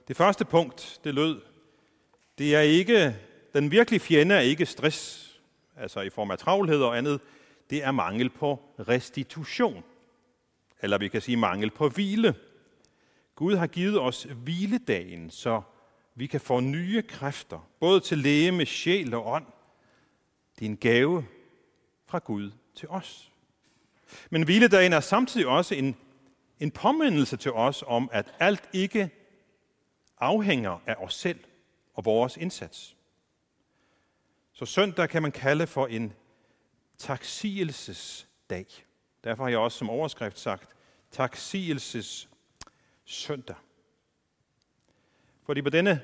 det 0.08 0.18
første 0.18 0.46
punkt, 0.46 1.00
det 1.03 1.13
lød, 1.13 1.41
det 2.38 2.56
er 2.56 2.62
ikke, 2.62 3.15
den 3.53 3.72
virkelige 3.72 4.00
fjende 4.00 4.36
er 4.36 4.39
ikke 4.39 4.65
stress, 4.65 5.29
altså 5.77 6.01
i 6.01 6.10
form 6.10 6.32
af 6.32 6.38
travlhed 6.38 6.82
og 6.82 6.98
andet, 6.98 7.22
det 7.70 7.84
er 7.84 7.91
mangel 7.91 8.29
på 8.29 8.60
restitution. 8.79 9.84
Eller 10.82 10.98
vi 10.98 11.08
kan 11.08 11.22
sige 11.22 11.38
mangel 11.38 11.72
på 11.72 11.89
hvile. 11.89 12.36
Gud 13.36 13.56
har 13.56 13.68
givet 13.68 14.00
os 14.00 14.24
hviledagen, 14.24 15.29
så 15.29 15.62
vi 16.15 16.27
kan 16.27 16.41
få 16.41 16.60
nye 16.60 17.01
kræfter, 17.01 17.70
både 17.79 18.00
til 18.00 18.18
læge 18.18 18.51
med 18.51 18.65
sjæl 18.65 19.13
og 19.13 19.27
ånd. 19.27 19.46
Det 20.60 20.65
er 20.65 20.70
en 20.70 20.77
gave 20.77 21.25
fra 22.06 22.20
Gud 22.20 22.51
til 22.75 22.89
os. 22.89 23.32
Men 24.29 24.44
hviledagen 24.44 24.94
er 24.94 25.00
samtidig 25.00 25.48
også 25.48 25.75
en, 25.75 25.98
en 26.60 26.72
påmindelse 26.72 27.38
til 27.38 27.51
os 27.51 27.84
om, 27.88 28.10
at 28.12 28.34
alt 28.39 28.70
ikke 28.74 29.10
afhænger 30.20 30.81
af 30.85 30.96
os 30.98 31.14
selv 31.14 31.40
og 31.94 32.05
vores 32.05 32.38
indsats. 32.38 32.96
Så 34.59 34.65
søndag 34.65 35.09
kan 35.09 35.22
man 35.22 35.31
kalde 35.31 35.67
for 35.67 35.87
en 35.87 36.13
taksigelsesdag. 36.98 38.65
Derfor 39.24 39.43
har 39.43 39.50
jeg 39.50 39.59
også 39.59 39.77
som 39.77 39.89
overskrift 39.89 40.39
sagt 40.39 40.69
taksigelses 41.11 42.29
søndag. 43.05 43.55
Fordi 45.45 45.61
på 45.61 45.69
denne 45.69 46.01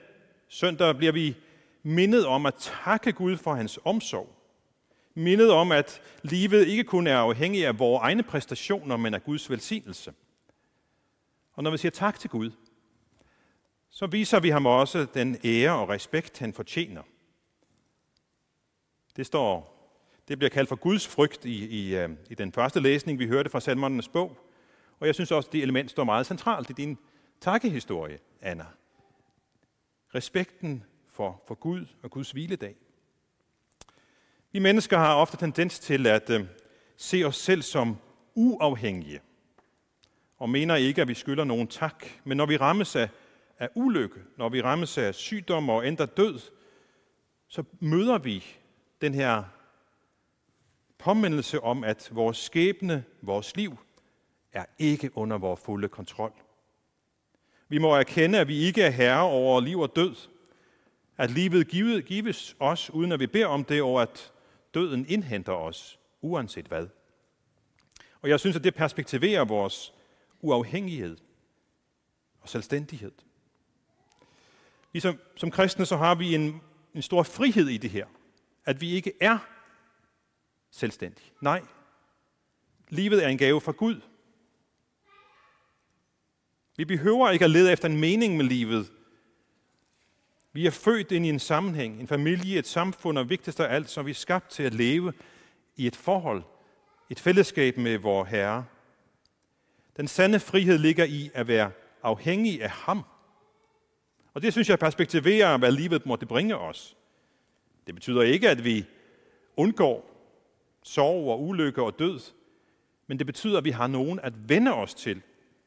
søndag 0.48 0.98
bliver 0.98 1.12
vi 1.12 1.36
mindet 1.84 2.26
om 2.26 2.46
at 2.46 2.54
takke 2.84 3.12
Gud 3.12 3.38
for 3.38 3.54
hans 3.54 3.80
omsorg. 3.84 4.36
Mindet 5.14 5.52
om, 5.52 5.72
at 5.72 6.02
livet 6.22 6.68
ikke 6.68 6.84
kun 6.84 7.08
er 7.08 7.18
afhængig 7.18 7.68
af 7.68 7.80
vores 7.80 8.02
egne 8.02 8.24
præstationer, 8.24 8.98
men 8.98 9.14
af 9.14 9.24
Guds 9.24 9.50
velsignelse. 9.50 10.14
Og 11.54 11.64
når 11.64 11.72
vi 11.72 11.78
siger 11.78 11.92
tak 11.92 12.20
til 12.20 12.30
Gud, 12.30 12.52
så 13.90 14.08
viser 14.08 14.40
vi 14.40 14.50
ham 14.50 14.66
også 14.66 15.08
den 15.14 15.38
ære 15.46 15.72
og 15.72 15.90
respekt, 15.90 16.40
han 16.40 16.54
fortjener. 16.54 17.02
Det 19.16 19.26
står, 19.26 19.76
det 20.28 20.38
bliver 20.38 20.50
kaldt 20.50 20.70
for 20.70 20.76
Guds 20.76 21.08
frygt 21.08 21.46
i, 21.46 21.66
i, 21.66 21.96
øh, 21.96 22.10
i 22.30 22.36
den 22.36 22.52
første 22.52 22.80
læsning, 22.80 23.20
vi 23.20 23.28
hørte 23.28 23.50
fra 23.50 23.60
Salmernes 23.60 24.08
bog. 24.08 24.38
Og 25.00 25.08
jeg 25.08 25.16
synes 25.16 25.32
også, 25.32 25.48
at 25.48 25.54
det 25.54 25.62
element 25.62 25.92
står 25.92 26.04
meget 26.04 26.26
centralt 26.26 26.70
i 26.70 26.74
din 26.74 26.98
takkehistorie, 27.42 28.20
Anna 28.42 28.66
respekten 30.16 30.84
for, 31.08 31.44
for 31.48 31.56
Gud 31.56 31.86
og 32.04 32.12
Guds 32.12 32.32
hviledag. 32.32 32.76
Vi 34.52 34.60
mennesker 34.60 34.98
har 34.98 35.16
ofte 35.16 35.38
tendens 35.38 35.80
til 35.80 36.08
at 36.08 36.30
øh, 36.30 36.46
se 36.98 37.24
os 37.24 37.36
selv 37.36 37.62
som 37.62 37.98
uafhængige, 38.36 39.20
og 40.38 40.50
mener 40.50 40.76
ikke, 40.76 41.02
at 41.02 41.08
vi 41.08 41.14
skylder 41.14 41.44
nogen 41.44 41.68
tak. 41.68 42.06
Men 42.24 42.38
når 42.38 42.46
vi 42.46 42.58
rammes 42.58 42.96
af, 42.96 43.10
af 43.60 43.70
ulykke, 43.76 44.20
når 44.38 44.50
vi 44.50 44.62
rammes 44.62 44.98
af 44.98 45.16
sygdom 45.16 45.70
og 45.70 45.86
ændrer 45.86 46.06
død, 46.06 46.40
så 47.48 47.64
møder 47.80 48.18
vi 48.18 48.46
den 49.06 49.14
her 49.14 49.44
påmindelse 50.98 51.64
om, 51.64 51.84
at 51.84 52.10
vores 52.12 52.38
skæbne, 52.38 53.04
vores 53.22 53.56
liv, 53.56 53.78
er 54.54 54.66
ikke 54.80 55.18
under 55.18 55.38
vores 55.38 55.62
fulde 55.62 55.88
kontrol. 55.88 56.34
Vi 57.68 57.78
må 57.78 57.96
erkende, 57.96 58.40
at 58.40 58.48
vi 58.48 58.58
ikke 58.58 58.82
er 58.82 58.90
herre 58.90 59.22
over 59.22 59.62
liv 59.62 59.80
og 59.80 59.96
død. 59.96 60.16
At 61.18 61.32
livet 61.32 61.68
gives 62.06 62.56
os, 62.60 62.90
uden 62.90 63.12
at 63.12 63.20
vi 63.20 63.28
beder 63.28 63.48
om 63.48 63.64
det, 63.64 63.82
og 63.82 64.02
at 64.02 64.34
døden 64.74 65.06
indhenter 65.10 65.54
os, 65.54 66.00
uanset 66.22 66.66
hvad. 66.66 66.88
Og 68.22 68.30
jeg 68.30 68.40
synes, 68.40 68.56
at 68.56 68.64
det 68.64 68.76
perspektiverer 68.76 69.46
vores 69.46 69.94
uafhængighed 70.42 71.18
og 72.42 72.50
selvstændighed. 72.50 73.12
Ligesom 74.94 75.20
som 75.36 75.52
kristne, 75.52 75.86
så 75.86 75.98
har 75.98 76.16
vi 76.16 76.36
en, 76.36 76.62
en 76.94 77.02
stor 77.02 77.24
frihed 77.24 77.68
i 77.68 77.78
det 77.78 77.90
her. 77.90 78.06
At 78.66 78.82
vi 78.82 78.92
ikke 78.92 79.14
er 79.22 79.38
selvstændige. 80.72 81.32
Nej, 81.42 81.62
livet 82.90 83.24
er 83.24 83.28
en 83.28 83.38
gave 83.38 83.62
fra 83.62 83.72
Gud, 83.72 84.02
vi 86.78 86.86
behøver 86.86 87.30
ikke 87.30 87.46
at 87.46 87.52
lede 87.52 87.72
efter 87.72 87.90
en 87.90 88.00
mening 88.00 88.38
med 88.38 88.46
livet. 88.46 88.92
Vi 90.54 90.66
er 90.66 90.72
født 90.72 91.12
ind 91.12 91.26
i 91.26 91.30
en 91.30 91.40
sammenhæng, 91.40 92.00
en 92.00 92.08
familie, 92.08 92.60
et 92.60 92.68
samfund, 92.68 93.18
og 93.18 93.30
vigtigst 93.30 93.60
af 93.60 93.76
alt, 93.76 93.90
så 93.90 94.00
er 94.00 94.04
vi 94.04 94.14
skabt 94.14 94.50
til 94.50 94.64
at 94.64 94.74
leve 94.74 95.14
i 95.76 95.88
et 95.88 95.96
forhold, 95.96 96.44
et 97.10 97.20
fællesskab 97.20 97.78
med 97.78 97.98
vor 97.98 98.24
Herre. 98.24 98.66
Den 99.98 100.08
sande 100.08 100.40
frihed 100.40 100.78
ligger 100.78 101.06
i 101.06 101.32
at 101.34 101.48
være 101.48 101.72
afhængig 102.04 102.64
af 102.64 102.70
ham. 102.70 103.04
Og 104.34 104.42
det 104.42 104.52
synes 104.52 104.70
jeg 104.70 104.80
perspektiverer, 104.80 105.58
hvad 105.58 105.72
livet 105.72 106.06
måtte 106.06 106.26
bringe 106.26 106.58
os. 106.58 106.96
Det 107.88 107.96
betyder 107.96 108.22
ikke, 108.22 108.50
at 108.50 108.64
vi 108.64 108.86
undgår 109.58 110.12
sorg 110.84 111.30
og 111.32 111.44
ulykke 111.44 111.84
og 111.84 112.00
død, 112.00 112.20
men 113.08 113.20
det 113.20 113.26
betyder, 113.26 113.58
at 113.58 113.66
vi 113.66 113.72
har 113.72 113.88
nogen 113.88 114.20
at 114.20 114.50
vende 114.50 114.74
os 114.74 114.94
til 114.94 115.22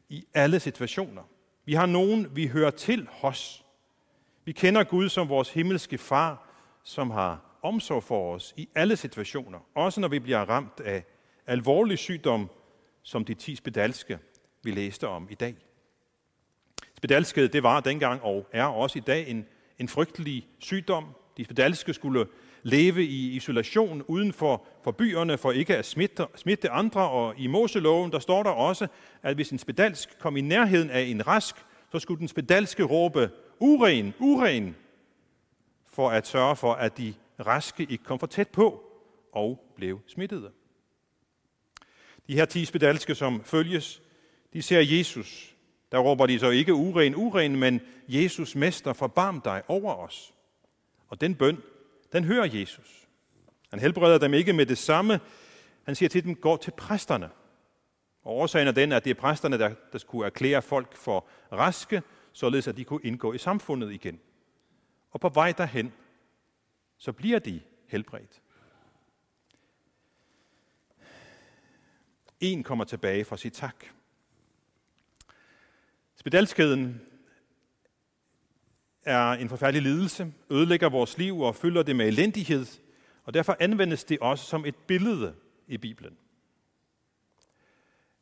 i 0.09 0.25
alle 0.35 0.61
situationer. 0.61 1.23
Vi 1.65 1.75
har 1.75 1.87
nogen, 1.87 2.37
vi 2.37 2.47
hører 2.47 2.71
til 2.71 3.09
hos. 3.11 3.65
Vi 4.45 4.53
kender 4.53 4.85
Gud 4.85 5.09
som 5.09 5.29
vores 5.29 5.51
himmelske 5.51 5.99
far, 5.99 6.49
som 6.85 7.11
har 7.11 7.59
omsorg 7.63 8.03
for 8.03 8.35
os 8.35 8.55
i 8.57 8.69
alle 8.75 8.97
situationer. 8.97 9.59
Også 9.75 10.01
når 10.01 10.09
vi 10.09 10.19
bliver 10.19 10.39
ramt 10.39 10.81
af 10.81 11.05
alvorlig 11.47 11.99
sygdom, 11.99 12.51
som 13.03 13.25
de 13.25 13.35
ti 13.35 13.57
spedalske, 13.57 14.19
vi 14.63 14.71
læste 14.71 15.09
om 15.09 15.29
i 15.31 15.35
dag. 15.35 15.57
Spedalskhed, 16.97 17.49
det 17.49 17.63
var 17.63 17.81
dengang 17.81 18.23
og 18.23 18.47
er 18.53 18.65
også 18.65 18.99
i 18.99 19.03
dag 19.07 19.29
en, 19.29 19.47
en 19.79 19.89
frygtelig 19.89 20.49
sygdom. 20.59 21.05
De 21.39 21.45
spedalske 21.45 21.95
skulle 21.95 22.27
leve 22.63 23.05
i 23.05 23.37
isolation 23.37 24.03
uden 24.03 24.33
for, 24.33 24.65
for 24.85 24.91
byerne, 24.91 25.39
for 25.39 25.53
ikke 25.53 25.77
at 25.77 25.87
smitte, 25.87 26.27
smitte 26.35 26.71
andre. 26.71 27.11
Og 27.11 27.35
i 27.39 27.47
Moseloven, 27.47 28.13
der 28.13 28.19
står 28.19 28.43
der 28.43 28.51
også, 28.51 28.87
at 29.23 29.35
hvis 29.35 29.51
en 29.51 29.59
spedalsk 29.59 30.19
kom 30.19 30.37
i 30.37 30.41
nærheden 30.41 30.91
af 30.91 31.01
en 31.01 31.27
rask, 31.27 31.55
så 31.93 31.99
skulle 31.99 32.19
den 32.19 32.29
spedalske 32.29 32.83
råbe, 32.83 33.31
uren, 33.59 34.15
uren, 34.19 34.77
for 35.87 36.11
at 36.11 36.27
sørge 36.27 36.57
for, 36.57 36.73
at 36.73 36.99
de 36.99 37.15
raske 37.47 37.87
ikke 37.91 38.05
kom 38.05 38.19
for 38.19 38.27
tæt 38.27 38.49
på 38.49 38.85
og 39.33 39.73
blev 39.77 40.01
smittede. 40.07 40.51
De 42.27 42.35
her 42.35 42.45
ti 42.45 42.65
spedalske, 42.65 43.15
som 43.15 43.45
følges, 43.45 44.03
de 44.53 44.63
ser 44.63 44.81
Jesus. 44.81 45.55
Der 45.93 45.99
råber 45.99 46.27
de 46.27 46.39
så 46.39 46.51
ikke 46.51 46.75
uren, 46.75 47.15
uren, 47.15 47.57
men 47.57 47.81
Jesus, 48.09 48.57
mester, 48.57 48.93
forbarm 48.93 49.41
dig 49.41 49.63
over 49.69 49.95
os. 49.95 50.35
Og 51.09 51.21
den 51.21 51.35
bøn, 51.35 51.63
den 52.13 52.25
hører 52.25 52.45
Jesus. 52.45 53.09
Han 53.71 53.79
helbreder 53.79 54.19
dem 54.19 54.35
ikke 54.35 54.53
med 54.53 54.67
det 54.67 54.79
samme. 54.79 55.21
Han 55.83 55.95
siger 55.95 56.09
til 56.09 56.25
dem, 56.25 56.35
gå 56.35 56.57
til 56.57 56.71
præsterne. 56.71 57.31
Og 58.23 58.37
årsagen 58.37 58.69
er 58.69 58.73
den, 58.73 58.93
at 58.93 59.05
det 59.05 59.11
er 59.11 59.15
præsterne, 59.15 59.59
der, 59.59 59.75
der 59.93 59.99
skulle 59.99 60.27
erklære 60.27 60.63
folk 60.63 60.97
for 60.97 61.27
raske, 61.53 62.03
således 62.33 62.69
at 62.69 62.77
de 62.77 62.85
kunne 62.85 63.01
indgå 63.05 63.33
i 63.33 63.39
samfundet 63.39 63.93
igen. 63.93 64.21
Og 65.11 65.21
på 65.21 65.29
vej 65.29 65.53
derhen, 65.53 65.93
så 66.99 67.13
bliver 67.13 67.39
de 67.39 67.61
helbredt. 67.87 68.43
En 72.41 72.63
kommer 72.63 72.85
tilbage 72.85 73.25
for 73.25 73.35
at 73.35 73.41
sige 73.41 73.51
tak. 73.51 73.85
Spedalskeden 76.17 77.01
er 79.09 79.33
en 79.33 79.49
forfærdelig 79.49 79.83
lidelse, 79.83 80.33
ødelægger 80.51 80.89
vores 80.89 81.19
liv 81.19 81.41
og 81.41 81.55
fylder 81.55 81.83
det 81.83 81.97
med 81.97 82.09
elendighed, 82.09 82.67
og 83.25 83.35
derfor 83.35 83.57
anvendes 83.61 84.05
det 84.05 84.19
også 84.19 84.45
som 84.45 84.65
et 84.65 84.77
billede 84.77 85.35
i 85.69 85.77
Bibelen. 85.77 86.17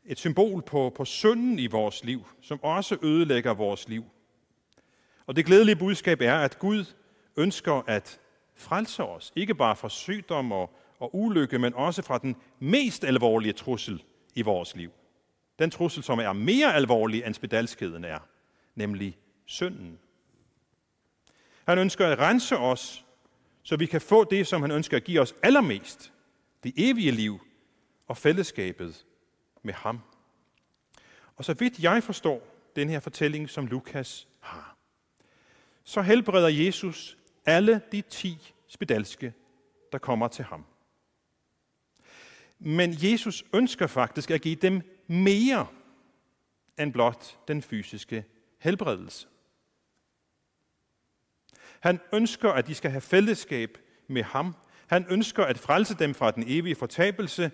Et 0.05 0.19
symbol 0.19 0.63
på, 0.63 0.93
på 0.97 1.05
synden 1.05 1.59
i 1.59 1.67
vores 1.67 2.05
liv, 2.05 2.27
som 2.41 2.63
også 2.63 2.97
ødelægger 3.03 3.55
vores 3.55 3.89
liv. 3.89 4.05
Og 5.27 5.37
det 5.37 5.47
glædelige 5.47 5.77
budskab 5.77 6.21
er, 6.21 6.35
at 6.35 6.59
Gud 6.59 6.85
ønsker 7.37 7.83
at 7.87 8.21
frelse 8.55 9.05
os, 9.05 9.33
ikke 9.37 9.55
bare 9.55 9.77
fra 9.77 9.89
sygdom 9.89 10.53
og, 10.53 10.77
og 10.99 11.11
ulykke, 11.15 11.59
men 11.59 11.75
også 11.75 12.03
fra 12.03 12.19
den 12.19 12.37
mest 12.59 13.05
alvorlige 13.05 13.53
trussel 13.53 14.03
i 14.35 14.43
vores 14.43 14.77
liv. 14.77 14.91
Den 15.59 15.71
trussel, 15.71 16.03
som 16.03 16.19
er 16.19 16.33
mere 16.33 16.75
alvorlig 16.75 17.25
end 17.27 17.35
spedalskheden 17.35 18.05
er, 18.05 18.19
nemlig 18.75 19.19
synden. 19.47 19.99
Han 21.67 21.79
ønsker 21.79 22.07
at 22.07 22.19
rense 22.19 22.57
os, 22.57 23.05
så 23.63 23.77
vi 23.77 23.87
kan 23.87 24.01
få 24.01 24.25
det, 24.25 24.47
som 24.47 24.63
han 24.63 24.71
ønsker 24.71 24.97
at 24.97 25.05
give 25.05 25.21
os 25.21 25.35
allermest, 25.43 26.13
det 26.63 26.73
evige 26.77 27.11
liv 27.11 27.41
og 28.07 28.17
fællesskabet 28.17 29.07
med 29.63 29.75
ham. 29.75 30.01
Og 31.37 31.45
så 31.45 31.55
vidt 31.55 31.79
jeg 31.79 32.03
forstår 32.03 32.47
den 32.77 32.89
her 32.89 33.01
fortælling, 33.01 33.51
som 33.51 33.67
Lukas 33.67 34.29
har, 34.41 34.77
så 35.85 36.03
helbreder 36.03 36.49
Jesus 36.49 37.19
alle 37.47 37.81
de 37.93 38.01
ti 38.01 38.53
spedalske, 38.69 39.35
der 39.93 39.99
kommer 39.99 40.29
til 40.29 40.45
ham. 40.45 40.65
Men 42.59 42.95
Jesus 43.03 43.45
ønsker 43.53 43.87
faktisk 43.87 44.31
at 44.31 44.43
give 44.43 44.55
dem 44.55 44.83
mere 45.07 45.67
end 46.79 46.93
blot 46.93 47.39
den 47.49 47.63
fysiske 47.63 48.25
helbredelse. 48.59 49.27
Han 51.87 52.01
ønsker, 52.13 52.53
at 52.53 52.67
de 52.67 52.75
skal 52.75 52.91
have 52.91 53.01
fællesskab 53.01 53.79
med 54.07 54.23
ham. 54.23 54.57
Han 54.87 55.07
ønsker 55.11 55.45
at 55.45 55.59
frelse 55.59 55.95
dem 55.95 56.15
fra 56.15 56.31
den 56.31 56.45
evige 56.47 56.75
fortabelse. 56.75 57.51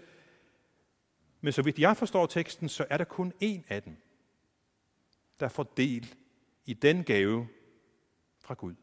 Men 1.41 1.53
så 1.53 1.63
vidt 1.63 1.79
jeg 1.79 1.97
forstår 1.97 2.27
teksten, 2.27 2.69
så 2.69 2.85
er 2.91 2.97
der 2.97 3.05
kun 3.05 3.33
én 3.43 3.61
af 3.69 3.83
dem, 3.83 3.97
der 5.41 5.49
får 5.49 5.73
del 5.77 6.15
i 6.67 6.75
den 6.75 7.05
gave 7.05 7.49
fra 8.41 8.55
Gud. 8.55 8.75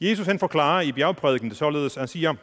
Jesus 0.00 0.26
han 0.26 0.38
forklarer 0.38 0.80
i 0.80 0.92
bjergprædiken 0.92 1.48
det 1.48 1.56
således, 1.56 1.94
han 1.94 2.08
siger, 2.08 2.34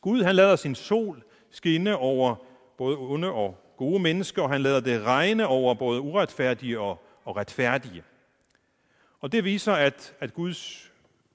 Gud 0.00 0.22
han 0.22 0.36
lader 0.36 0.56
sin 0.56 0.74
sol 0.74 1.24
skinne 1.50 1.96
over 1.96 2.36
både 2.78 2.98
onde 2.98 3.30
og 3.30 3.74
gode 3.76 4.02
mennesker, 4.02 4.42
og 4.42 4.50
han 4.50 4.62
lader 4.62 4.80
det 4.80 5.02
regne 5.02 5.46
over 5.46 5.74
både 5.74 6.00
uretfærdige 6.00 6.80
og, 6.80 7.06
og 7.24 7.36
retfærdige. 7.36 8.04
Og 9.26 9.32
det 9.32 9.44
viser, 9.44 9.72
at, 9.72 10.14
at 10.20 10.34
Guds 10.34 10.90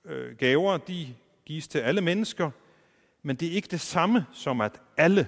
øh, 0.06 0.38
gaver, 0.38 0.78
de 0.78 1.16
gives 1.46 1.68
til 1.68 1.80
alle 1.80 2.02
mennesker, 2.02 2.52
men 3.22 3.36
det 3.36 3.48
er 3.48 3.52
ikke 3.52 3.68
det 3.68 3.82
samme 3.82 4.26
som, 4.34 4.62
at 4.62 4.82
alle 4.98 5.28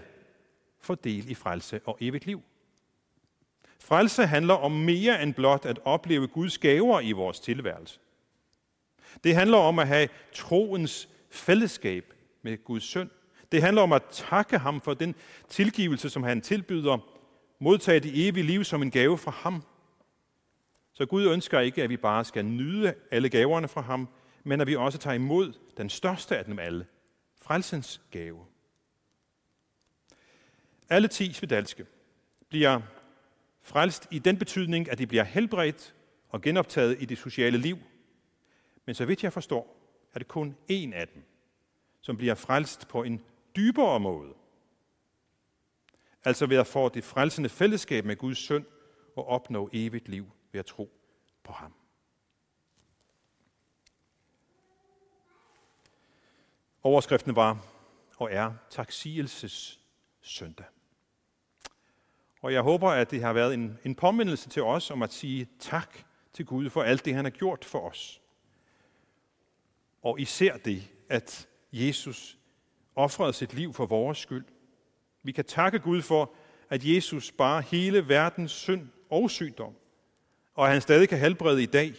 får 0.79 0.95
del 0.95 1.31
i 1.31 1.33
frelse 1.33 1.81
og 1.85 1.97
evigt 2.01 2.25
liv. 2.25 2.41
Frelse 3.79 4.25
handler 4.25 4.53
om 4.53 4.71
mere 4.71 5.23
end 5.23 5.33
blot 5.33 5.65
at 5.65 5.79
opleve 5.85 6.27
Guds 6.27 6.57
gaver 6.57 6.99
i 6.99 7.11
vores 7.11 7.39
tilværelse. 7.39 7.99
Det 9.23 9.35
handler 9.35 9.57
om 9.57 9.79
at 9.79 9.87
have 9.87 10.09
troens 10.33 11.09
fællesskab 11.31 12.13
med 12.41 12.63
Guds 12.63 12.83
søn. 12.83 13.09
Det 13.51 13.61
handler 13.61 13.81
om 13.81 13.93
at 13.93 14.03
takke 14.11 14.57
ham 14.57 14.81
for 14.81 14.93
den 14.93 15.15
tilgivelse, 15.49 16.09
som 16.09 16.23
han 16.23 16.41
tilbyder, 16.41 16.97
modtage 17.59 17.99
det 17.99 18.27
evige 18.27 18.45
liv 18.45 18.63
som 18.63 18.81
en 18.81 18.91
gave 18.91 19.17
fra 19.17 19.31
ham. 19.31 19.63
Så 20.93 21.05
Gud 21.05 21.25
ønsker 21.25 21.59
ikke, 21.59 21.83
at 21.83 21.89
vi 21.89 21.97
bare 21.97 22.25
skal 22.25 22.45
nyde 22.45 22.93
alle 23.11 23.29
gaverne 23.29 23.67
fra 23.67 23.81
ham, 23.81 24.09
men 24.43 24.61
at 24.61 24.67
vi 24.67 24.75
også 24.75 24.97
tager 24.97 25.13
imod 25.13 25.53
den 25.77 25.89
største 25.89 26.37
af 26.37 26.45
dem 26.45 26.59
alle, 26.59 26.85
frelsens 27.41 28.01
gave. 28.11 28.45
Alle 30.89 31.07
ti 31.07 31.33
spedalske 31.33 31.85
bliver 32.49 32.81
frelst 33.61 34.07
i 34.11 34.19
den 34.19 34.37
betydning, 34.37 34.91
at 34.91 34.97
de 34.97 35.07
bliver 35.07 35.23
helbredt 35.23 35.95
og 36.29 36.41
genoptaget 36.41 37.01
i 37.01 37.05
det 37.05 37.17
sociale 37.17 37.57
liv. 37.57 37.77
Men 38.85 38.95
så 38.95 39.05
vidt 39.05 39.23
jeg 39.23 39.33
forstår, 39.33 39.77
er 40.13 40.19
det 40.19 40.27
kun 40.27 40.55
én 40.71 40.93
af 40.93 41.07
dem, 41.07 41.23
som 42.01 42.17
bliver 42.17 42.35
frelst 42.35 42.87
på 42.87 43.03
en 43.03 43.21
dybere 43.55 43.99
måde. 43.99 44.33
Altså 46.25 46.45
ved 46.45 46.57
at 46.57 46.67
få 46.67 46.89
det 46.89 47.03
frelsende 47.03 47.49
fællesskab 47.49 48.05
med 48.05 48.15
Guds 48.15 48.37
søn 48.37 48.65
og 49.15 49.27
opnå 49.27 49.69
evigt 49.73 50.09
liv 50.09 50.31
ved 50.53 50.59
at 50.59 50.65
tro 50.65 50.91
på 51.43 51.53
ham. 51.53 51.73
Overskriften 56.83 57.35
var 57.35 57.65
og 58.17 58.31
er 58.31 58.53
taksigelses 58.69 59.79
søndag. 60.21 60.65
Og 62.41 62.53
jeg 62.53 62.61
håber, 62.61 62.89
at 62.89 63.11
det 63.11 63.21
har 63.21 63.33
været 63.33 63.53
en, 63.53 63.79
en 63.83 63.95
påmindelse 63.95 64.49
til 64.49 64.63
os 64.63 64.91
om 64.91 65.01
at 65.01 65.13
sige 65.13 65.49
tak 65.59 65.97
til 66.33 66.45
Gud 66.45 66.69
for 66.69 66.83
alt 66.83 67.05
det, 67.05 67.15
han 67.15 67.25
har 67.25 67.29
gjort 67.29 67.65
for 67.65 67.89
os. 67.89 68.21
Og 70.01 70.19
især 70.19 70.57
det, 70.57 70.91
at 71.09 71.47
Jesus 71.71 72.37
offrede 72.95 73.33
sit 73.33 73.53
liv 73.53 73.73
for 73.73 73.85
vores 73.85 74.17
skyld. 74.17 74.45
Vi 75.23 75.31
kan 75.31 75.45
takke 75.45 75.79
Gud 75.79 76.01
for, 76.01 76.33
at 76.69 76.85
Jesus 76.85 77.31
bar 77.31 77.61
hele 77.61 78.09
verdens 78.09 78.51
synd 78.51 78.89
og 79.09 79.31
sygdom, 79.31 79.75
og 80.55 80.65
at 80.65 80.71
han 80.71 80.81
stadig 80.81 81.09
kan 81.09 81.17
helbrede 81.17 81.63
i 81.63 81.65
dag. 81.65 81.93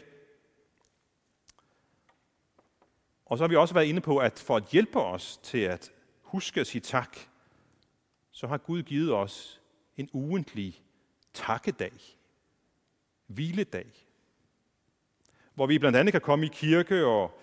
Og 3.27 3.39
så 3.39 3.45
har 3.45 3.49
vi 3.49 3.57
også 3.57 3.75
været 3.75 3.87
inde 3.87 4.01
på, 4.01 4.19
at 4.19 4.39
for 4.39 4.57
at 4.57 4.65
hjælpe 4.73 5.01
os 5.01 5.41
til 5.43 5.59
at 5.59 5.93
huske 6.23 6.61
at 6.61 6.67
sige 6.67 6.83
tak, 6.83 7.19
så 8.31 8.47
har 8.47 8.59
Gud 8.59 8.83
givet 8.83 9.13
os 9.13 9.61
en 9.97 10.09
ugentlig 10.13 10.83
takkedag, 11.33 11.93
hviledag, 13.27 13.87
hvor 15.55 15.67
vi 15.67 15.79
blandt 15.79 15.99
andet 15.99 16.13
kan 16.13 16.21
komme 16.21 16.47
i 16.47 16.51
kirke, 16.53 17.07
og 17.07 17.41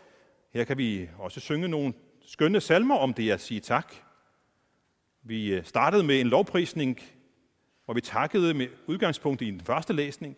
her 0.54 0.64
kan 0.64 0.78
vi 0.78 1.10
også 1.20 1.40
synge 1.40 1.68
nogle 1.68 1.94
skønne 2.22 2.62
salmer 2.62 2.96
om 2.96 3.14
det 3.14 3.32
at 3.32 3.42
sige 3.42 3.60
tak. 3.60 3.94
Vi 5.22 5.54
øh, 5.54 5.66
startede 5.66 6.04
med 6.04 6.22
en 6.22 6.28
lovprisning, 6.28 7.00
hvor 7.86 7.94
vi 7.94 8.02
takkede 8.02 8.54
med 8.54 8.68
udgangspunkt 8.88 9.42
i 9.42 9.52
den 9.52 9.62
første 9.62 9.94
læsning. 9.94 10.38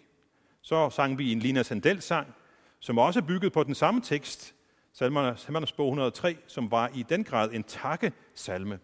Så 0.63 0.89
sang 0.89 1.17
vi 1.17 1.31
en 1.31 1.39
Lina 1.39 1.63
Sandel-sang, 1.63 2.35
som 2.79 2.97
også 2.97 3.21
byggede 3.21 3.49
på 3.49 3.63
den 3.63 3.75
samme 3.75 4.01
tekst, 4.01 4.55
Salmernes 4.93 5.71
bog 5.71 5.87
103, 5.87 6.37
som 6.47 6.71
var 6.71 6.91
i 6.95 7.03
den 7.09 7.23
grad 7.23 7.51
en 7.51 7.63
takkesalme. 7.63 8.79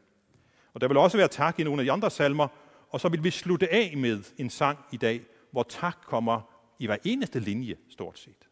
Og 0.73 0.81
der 0.81 0.87
vil 0.87 0.97
også 0.97 1.17
være 1.17 1.27
tak 1.27 1.59
i 1.59 1.63
nogle 1.63 1.81
af 1.81 1.85
de 1.85 1.91
andre 1.91 2.11
salmer, 2.11 2.47
og 2.89 2.99
så 2.99 3.09
vil 3.09 3.23
vi 3.23 3.31
slutte 3.31 3.73
af 3.73 3.93
med 3.97 4.23
en 4.37 4.49
sang 4.49 4.79
i 4.91 4.97
dag, 4.97 5.21
hvor 5.51 5.63
tak 5.63 5.97
kommer 6.05 6.41
i 6.79 6.85
hver 6.85 6.97
eneste 7.03 7.39
linje, 7.39 7.75
stort 7.89 8.19
set. 8.19 8.49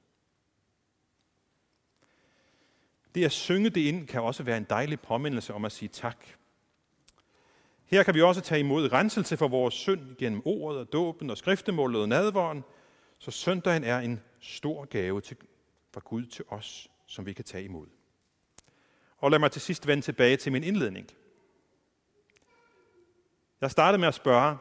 Det 3.15 3.25
at 3.25 3.31
synge 3.31 3.69
det 3.69 3.81
ind 3.81 4.07
kan 4.07 4.21
også 4.21 4.43
være 4.43 4.57
en 4.57 4.65
dejlig 4.69 4.99
påmindelse 4.99 5.53
om 5.53 5.65
at 5.65 5.71
sige 5.71 5.89
tak. 5.89 6.25
Her 7.85 8.03
kan 8.03 8.13
vi 8.13 8.21
også 8.21 8.41
tage 8.41 8.59
imod 8.59 8.91
renselse 8.93 9.37
for 9.37 9.47
vores 9.47 9.73
synd 9.73 10.15
gennem 10.17 10.41
ordet 10.45 10.79
og 10.79 10.93
dåben 10.93 11.29
og 11.29 11.37
skriftemålet 11.37 12.01
og 12.01 12.09
nadvåren, 12.09 12.63
så 13.17 13.31
søndagen 13.31 13.83
er 13.83 13.99
en 13.99 14.21
stor 14.39 14.85
gave 14.85 15.21
til, 15.21 15.37
fra 15.93 16.01
Gud 16.03 16.25
til 16.25 16.45
os, 16.47 16.87
som 17.05 17.25
vi 17.25 17.33
kan 17.33 17.45
tage 17.45 17.63
imod. 17.63 17.87
Og 19.17 19.31
lad 19.31 19.39
mig 19.39 19.51
til 19.51 19.61
sidst 19.61 19.87
vende 19.87 20.03
tilbage 20.03 20.37
til 20.37 20.51
min 20.51 20.63
indledning. 20.63 21.07
Jeg 23.61 23.71
startede 23.71 23.99
med 23.99 24.07
at 24.07 24.13
spørge, 24.13 24.57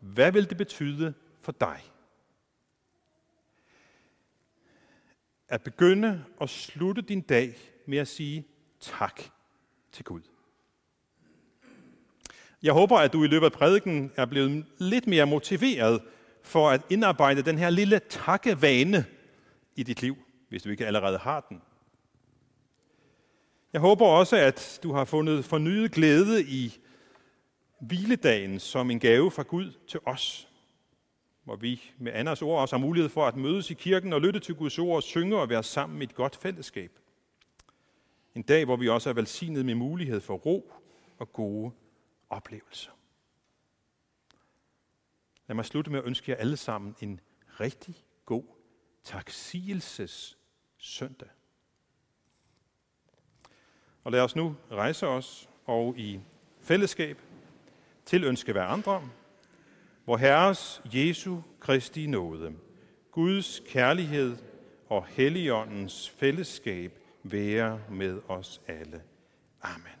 hvad 0.00 0.32
vil 0.32 0.48
det 0.48 0.56
betyde 0.56 1.14
for 1.40 1.52
dig? 1.52 1.80
At 5.48 5.62
begynde 5.62 6.24
og 6.36 6.48
slutte 6.48 7.02
din 7.02 7.20
dag 7.20 7.56
med 7.86 7.98
at 7.98 8.08
sige 8.08 8.46
tak 8.80 9.22
til 9.92 10.04
Gud. 10.04 10.22
Jeg 12.62 12.72
håber, 12.72 12.98
at 12.98 13.12
du 13.12 13.24
i 13.24 13.26
løbet 13.26 13.46
af 13.46 13.52
prædiken 13.52 14.12
er 14.16 14.26
blevet 14.26 14.66
lidt 14.78 15.06
mere 15.06 15.26
motiveret 15.26 16.02
for 16.42 16.70
at 16.70 16.80
indarbejde 16.90 17.42
den 17.42 17.58
her 17.58 17.70
lille 17.70 17.98
takkevane 17.98 19.04
i 19.76 19.82
dit 19.82 20.02
liv, 20.02 20.16
hvis 20.48 20.62
du 20.62 20.70
ikke 20.70 20.86
allerede 20.86 21.18
har 21.18 21.46
den. 21.48 21.62
Jeg 23.72 23.80
håber 23.80 24.06
også, 24.06 24.36
at 24.36 24.80
du 24.82 24.92
har 24.92 25.04
fundet 25.04 25.44
fornyet 25.44 25.92
glæde 25.92 26.44
i 26.44 26.78
hviledagen 27.80 28.60
som 28.60 28.90
en 28.90 29.00
gave 29.00 29.30
fra 29.30 29.42
Gud 29.42 29.72
til 29.88 30.00
os, 30.06 30.48
hvor 31.44 31.56
vi 31.56 31.82
med 31.98 32.12
Anders 32.14 32.42
ord 32.42 32.60
også 32.60 32.76
har 32.76 32.80
mulighed 32.86 33.08
for 33.08 33.26
at 33.26 33.36
mødes 33.36 33.70
i 33.70 33.74
kirken 33.74 34.12
og 34.12 34.20
lytte 34.20 34.40
til 34.40 34.54
Guds 34.54 34.78
ord 34.78 34.96
og 34.96 35.02
synge 35.02 35.36
og 35.36 35.48
være 35.48 35.62
sammen 35.62 36.00
i 36.00 36.04
et 36.04 36.14
godt 36.14 36.36
fællesskab. 36.36 36.90
En 38.34 38.42
dag, 38.42 38.64
hvor 38.64 38.76
vi 38.76 38.88
også 38.88 39.10
er 39.10 39.14
velsignet 39.14 39.66
med 39.66 39.74
mulighed 39.74 40.20
for 40.20 40.34
ro 40.34 40.72
og 41.18 41.32
gode 41.32 41.70
oplevelser. 42.30 42.90
Lad 45.48 45.54
mig 45.54 45.64
slutte 45.64 45.90
med 45.90 45.98
at 45.98 46.04
ønske 46.04 46.30
jer 46.30 46.38
alle 46.38 46.56
sammen 46.56 46.96
en 47.00 47.20
rigtig 47.60 47.94
god 48.24 48.44
taksigelses 49.04 50.38
søndag. 50.78 51.28
Og 54.04 54.12
lad 54.12 54.20
os 54.20 54.36
nu 54.36 54.56
rejse 54.70 55.06
os 55.06 55.48
og 55.64 55.98
i 55.98 56.20
fællesskab 56.60 57.18
tilønske 58.04 58.52
hver 58.52 58.64
andre, 58.64 59.08
hvor 60.04 60.16
Herres 60.16 60.82
Jesu 60.84 61.40
Kristi 61.60 62.06
nåde, 62.06 62.56
Guds 63.10 63.62
kærlighed 63.66 64.36
og 64.88 65.06
Helligåndens 65.06 66.10
fællesskab 66.10 66.98
være 67.22 67.80
med 67.90 68.20
os 68.28 68.60
alle. 68.66 69.02
Amen. 69.62 69.97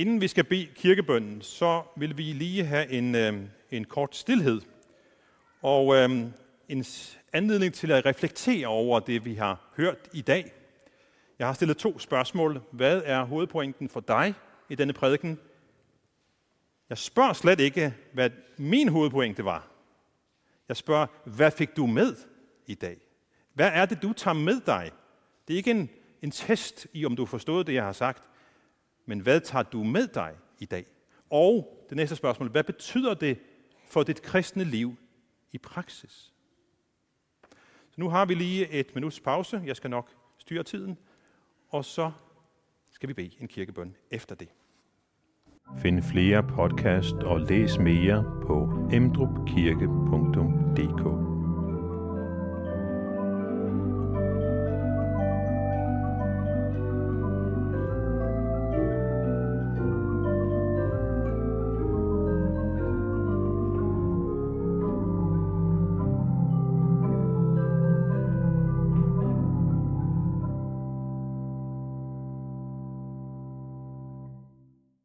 Inden 0.00 0.20
vi 0.20 0.28
skal 0.28 0.44
bede 0.44 0.66
kirkebønnen, 0.74 1.42
så 1.42 1.82
vil 1.96 2.18
vi 2.18 2.22
lige 2.22 2.64
have 2.64 2.90
en, 2.90 3.14
øh, 3.14 3.42
en 3.70 3.84
kort 3.84 4.16
stillhed 4.16 4.60
og 5.62 5.96
øh, 5.96 6.10
en 6.68 6.84
anledning 7.32 7.74
til 7.74 7.92
at 7.92 8.06
reflektere 8.06 8.66
over 8.66 9.00
det, 9.00 9.24
vi 9.24 9.34
har 9.34 9.72
hørt 9.76 9.98
i 10.12 10.20
dag. 10.20 10.52
Jeg 11.38 11.46
har 11.46 11.54
stillet 11.54 11.76
to 11.76 11.98
spørgsmål. 11.98 12.60
Hvad 12.70 13.02
er 13.04 13.24
hovedpointen 13.24 13.88
for 13.88 14.00
dig 14.00 14.34
i 14.68 14.74
denne 14.74 14.92
prædiken? 14.92 15.38
Jeg 16.88 16.98
spørger 16.98 17.32
slet 17.32 17.60
ikke, 17.60 17.94
hvad 18.12 18.30
min 18.56 18.88
hovedpointe 18.88 19.44
var. 19.44 19.68
Jeg 20.68 20.76
spørger, 20.76 21.06
hvad 21.24 21.50
fik 21.50 21.76
du 21.76 21.86
med 21.86 22.16
i 22.66 22.74
dag? 22.74 22.96
Hvad 23.54 23.70
er 23.74 23.86
det, 23.86 24.02
du 24.02 24.12
tager 24.12 24.34
med 24.34 24.60
dig? 24.66 24.90
Det 25.48 25.54
er 25.54 25.58
ikke 25.58 25.70
en, 25.70 25.90
en 26.22 26.30
test 26.30 26.86
i, 26.92 27.04
om 27.04 27.16
du 27.16 27.22
har 27.22 27.30
forstået 27.30 27.66
det, 27.66 27.74
jeg 27.74 27.84
har 27.84 27.92
sagt, 27.92 28.22
men 29.06 29.20
hvad 29.20 29.40
tager 29.40 29.62
du 29.62 29.84
med 29.84 30.06
dig 30.06 30.34
i 30.58 30.64
dag? 30.64 30.86
Og 31.30 31.84
det 31.88 31.96
næste 31.96 32.16
spørgsmål, 32.16 32.48
hvad 32.48 32.64
betyder 32.64 33.14
det 33.14 33.38
for 33.86 34.02
dit 34.02 34.22
kristne 34.22 34.64
liv 34.64 34.96
i 35.52 35.58
praksis? 35.58 36.32
Så 37.90 37.94
nu 37.96 38.08
har 38.08 38.24
vi 38.24 38.34
lige 38.34 38.68
et 38.68 38.94
minuts 38.94 39.20
pause. 39.20 39.62
Jeg 39.66 39.76
skal 39.76 39.90
nok 39.90 40.08
styre 40.38 40.62
tiden. 40.62 40.98
Og 41.68 41.84
så 41.84 42.10
skal 42.90 43.08
vi 43.08 43.14
bede 43.14 43.30
en 43.40 43.48
kirkebøn 43.48 43.96
efter 44.10 44.34
det. 44.34 44.48
Find 45.78 46.02
flere 46.02 46.42
podcast 46.42 47.14
og 47.14 47.40
læs 47.40 47.78
mere 47.78 48.24
på 48.46 48.88
emdrupkirke.dk 48.92 51.29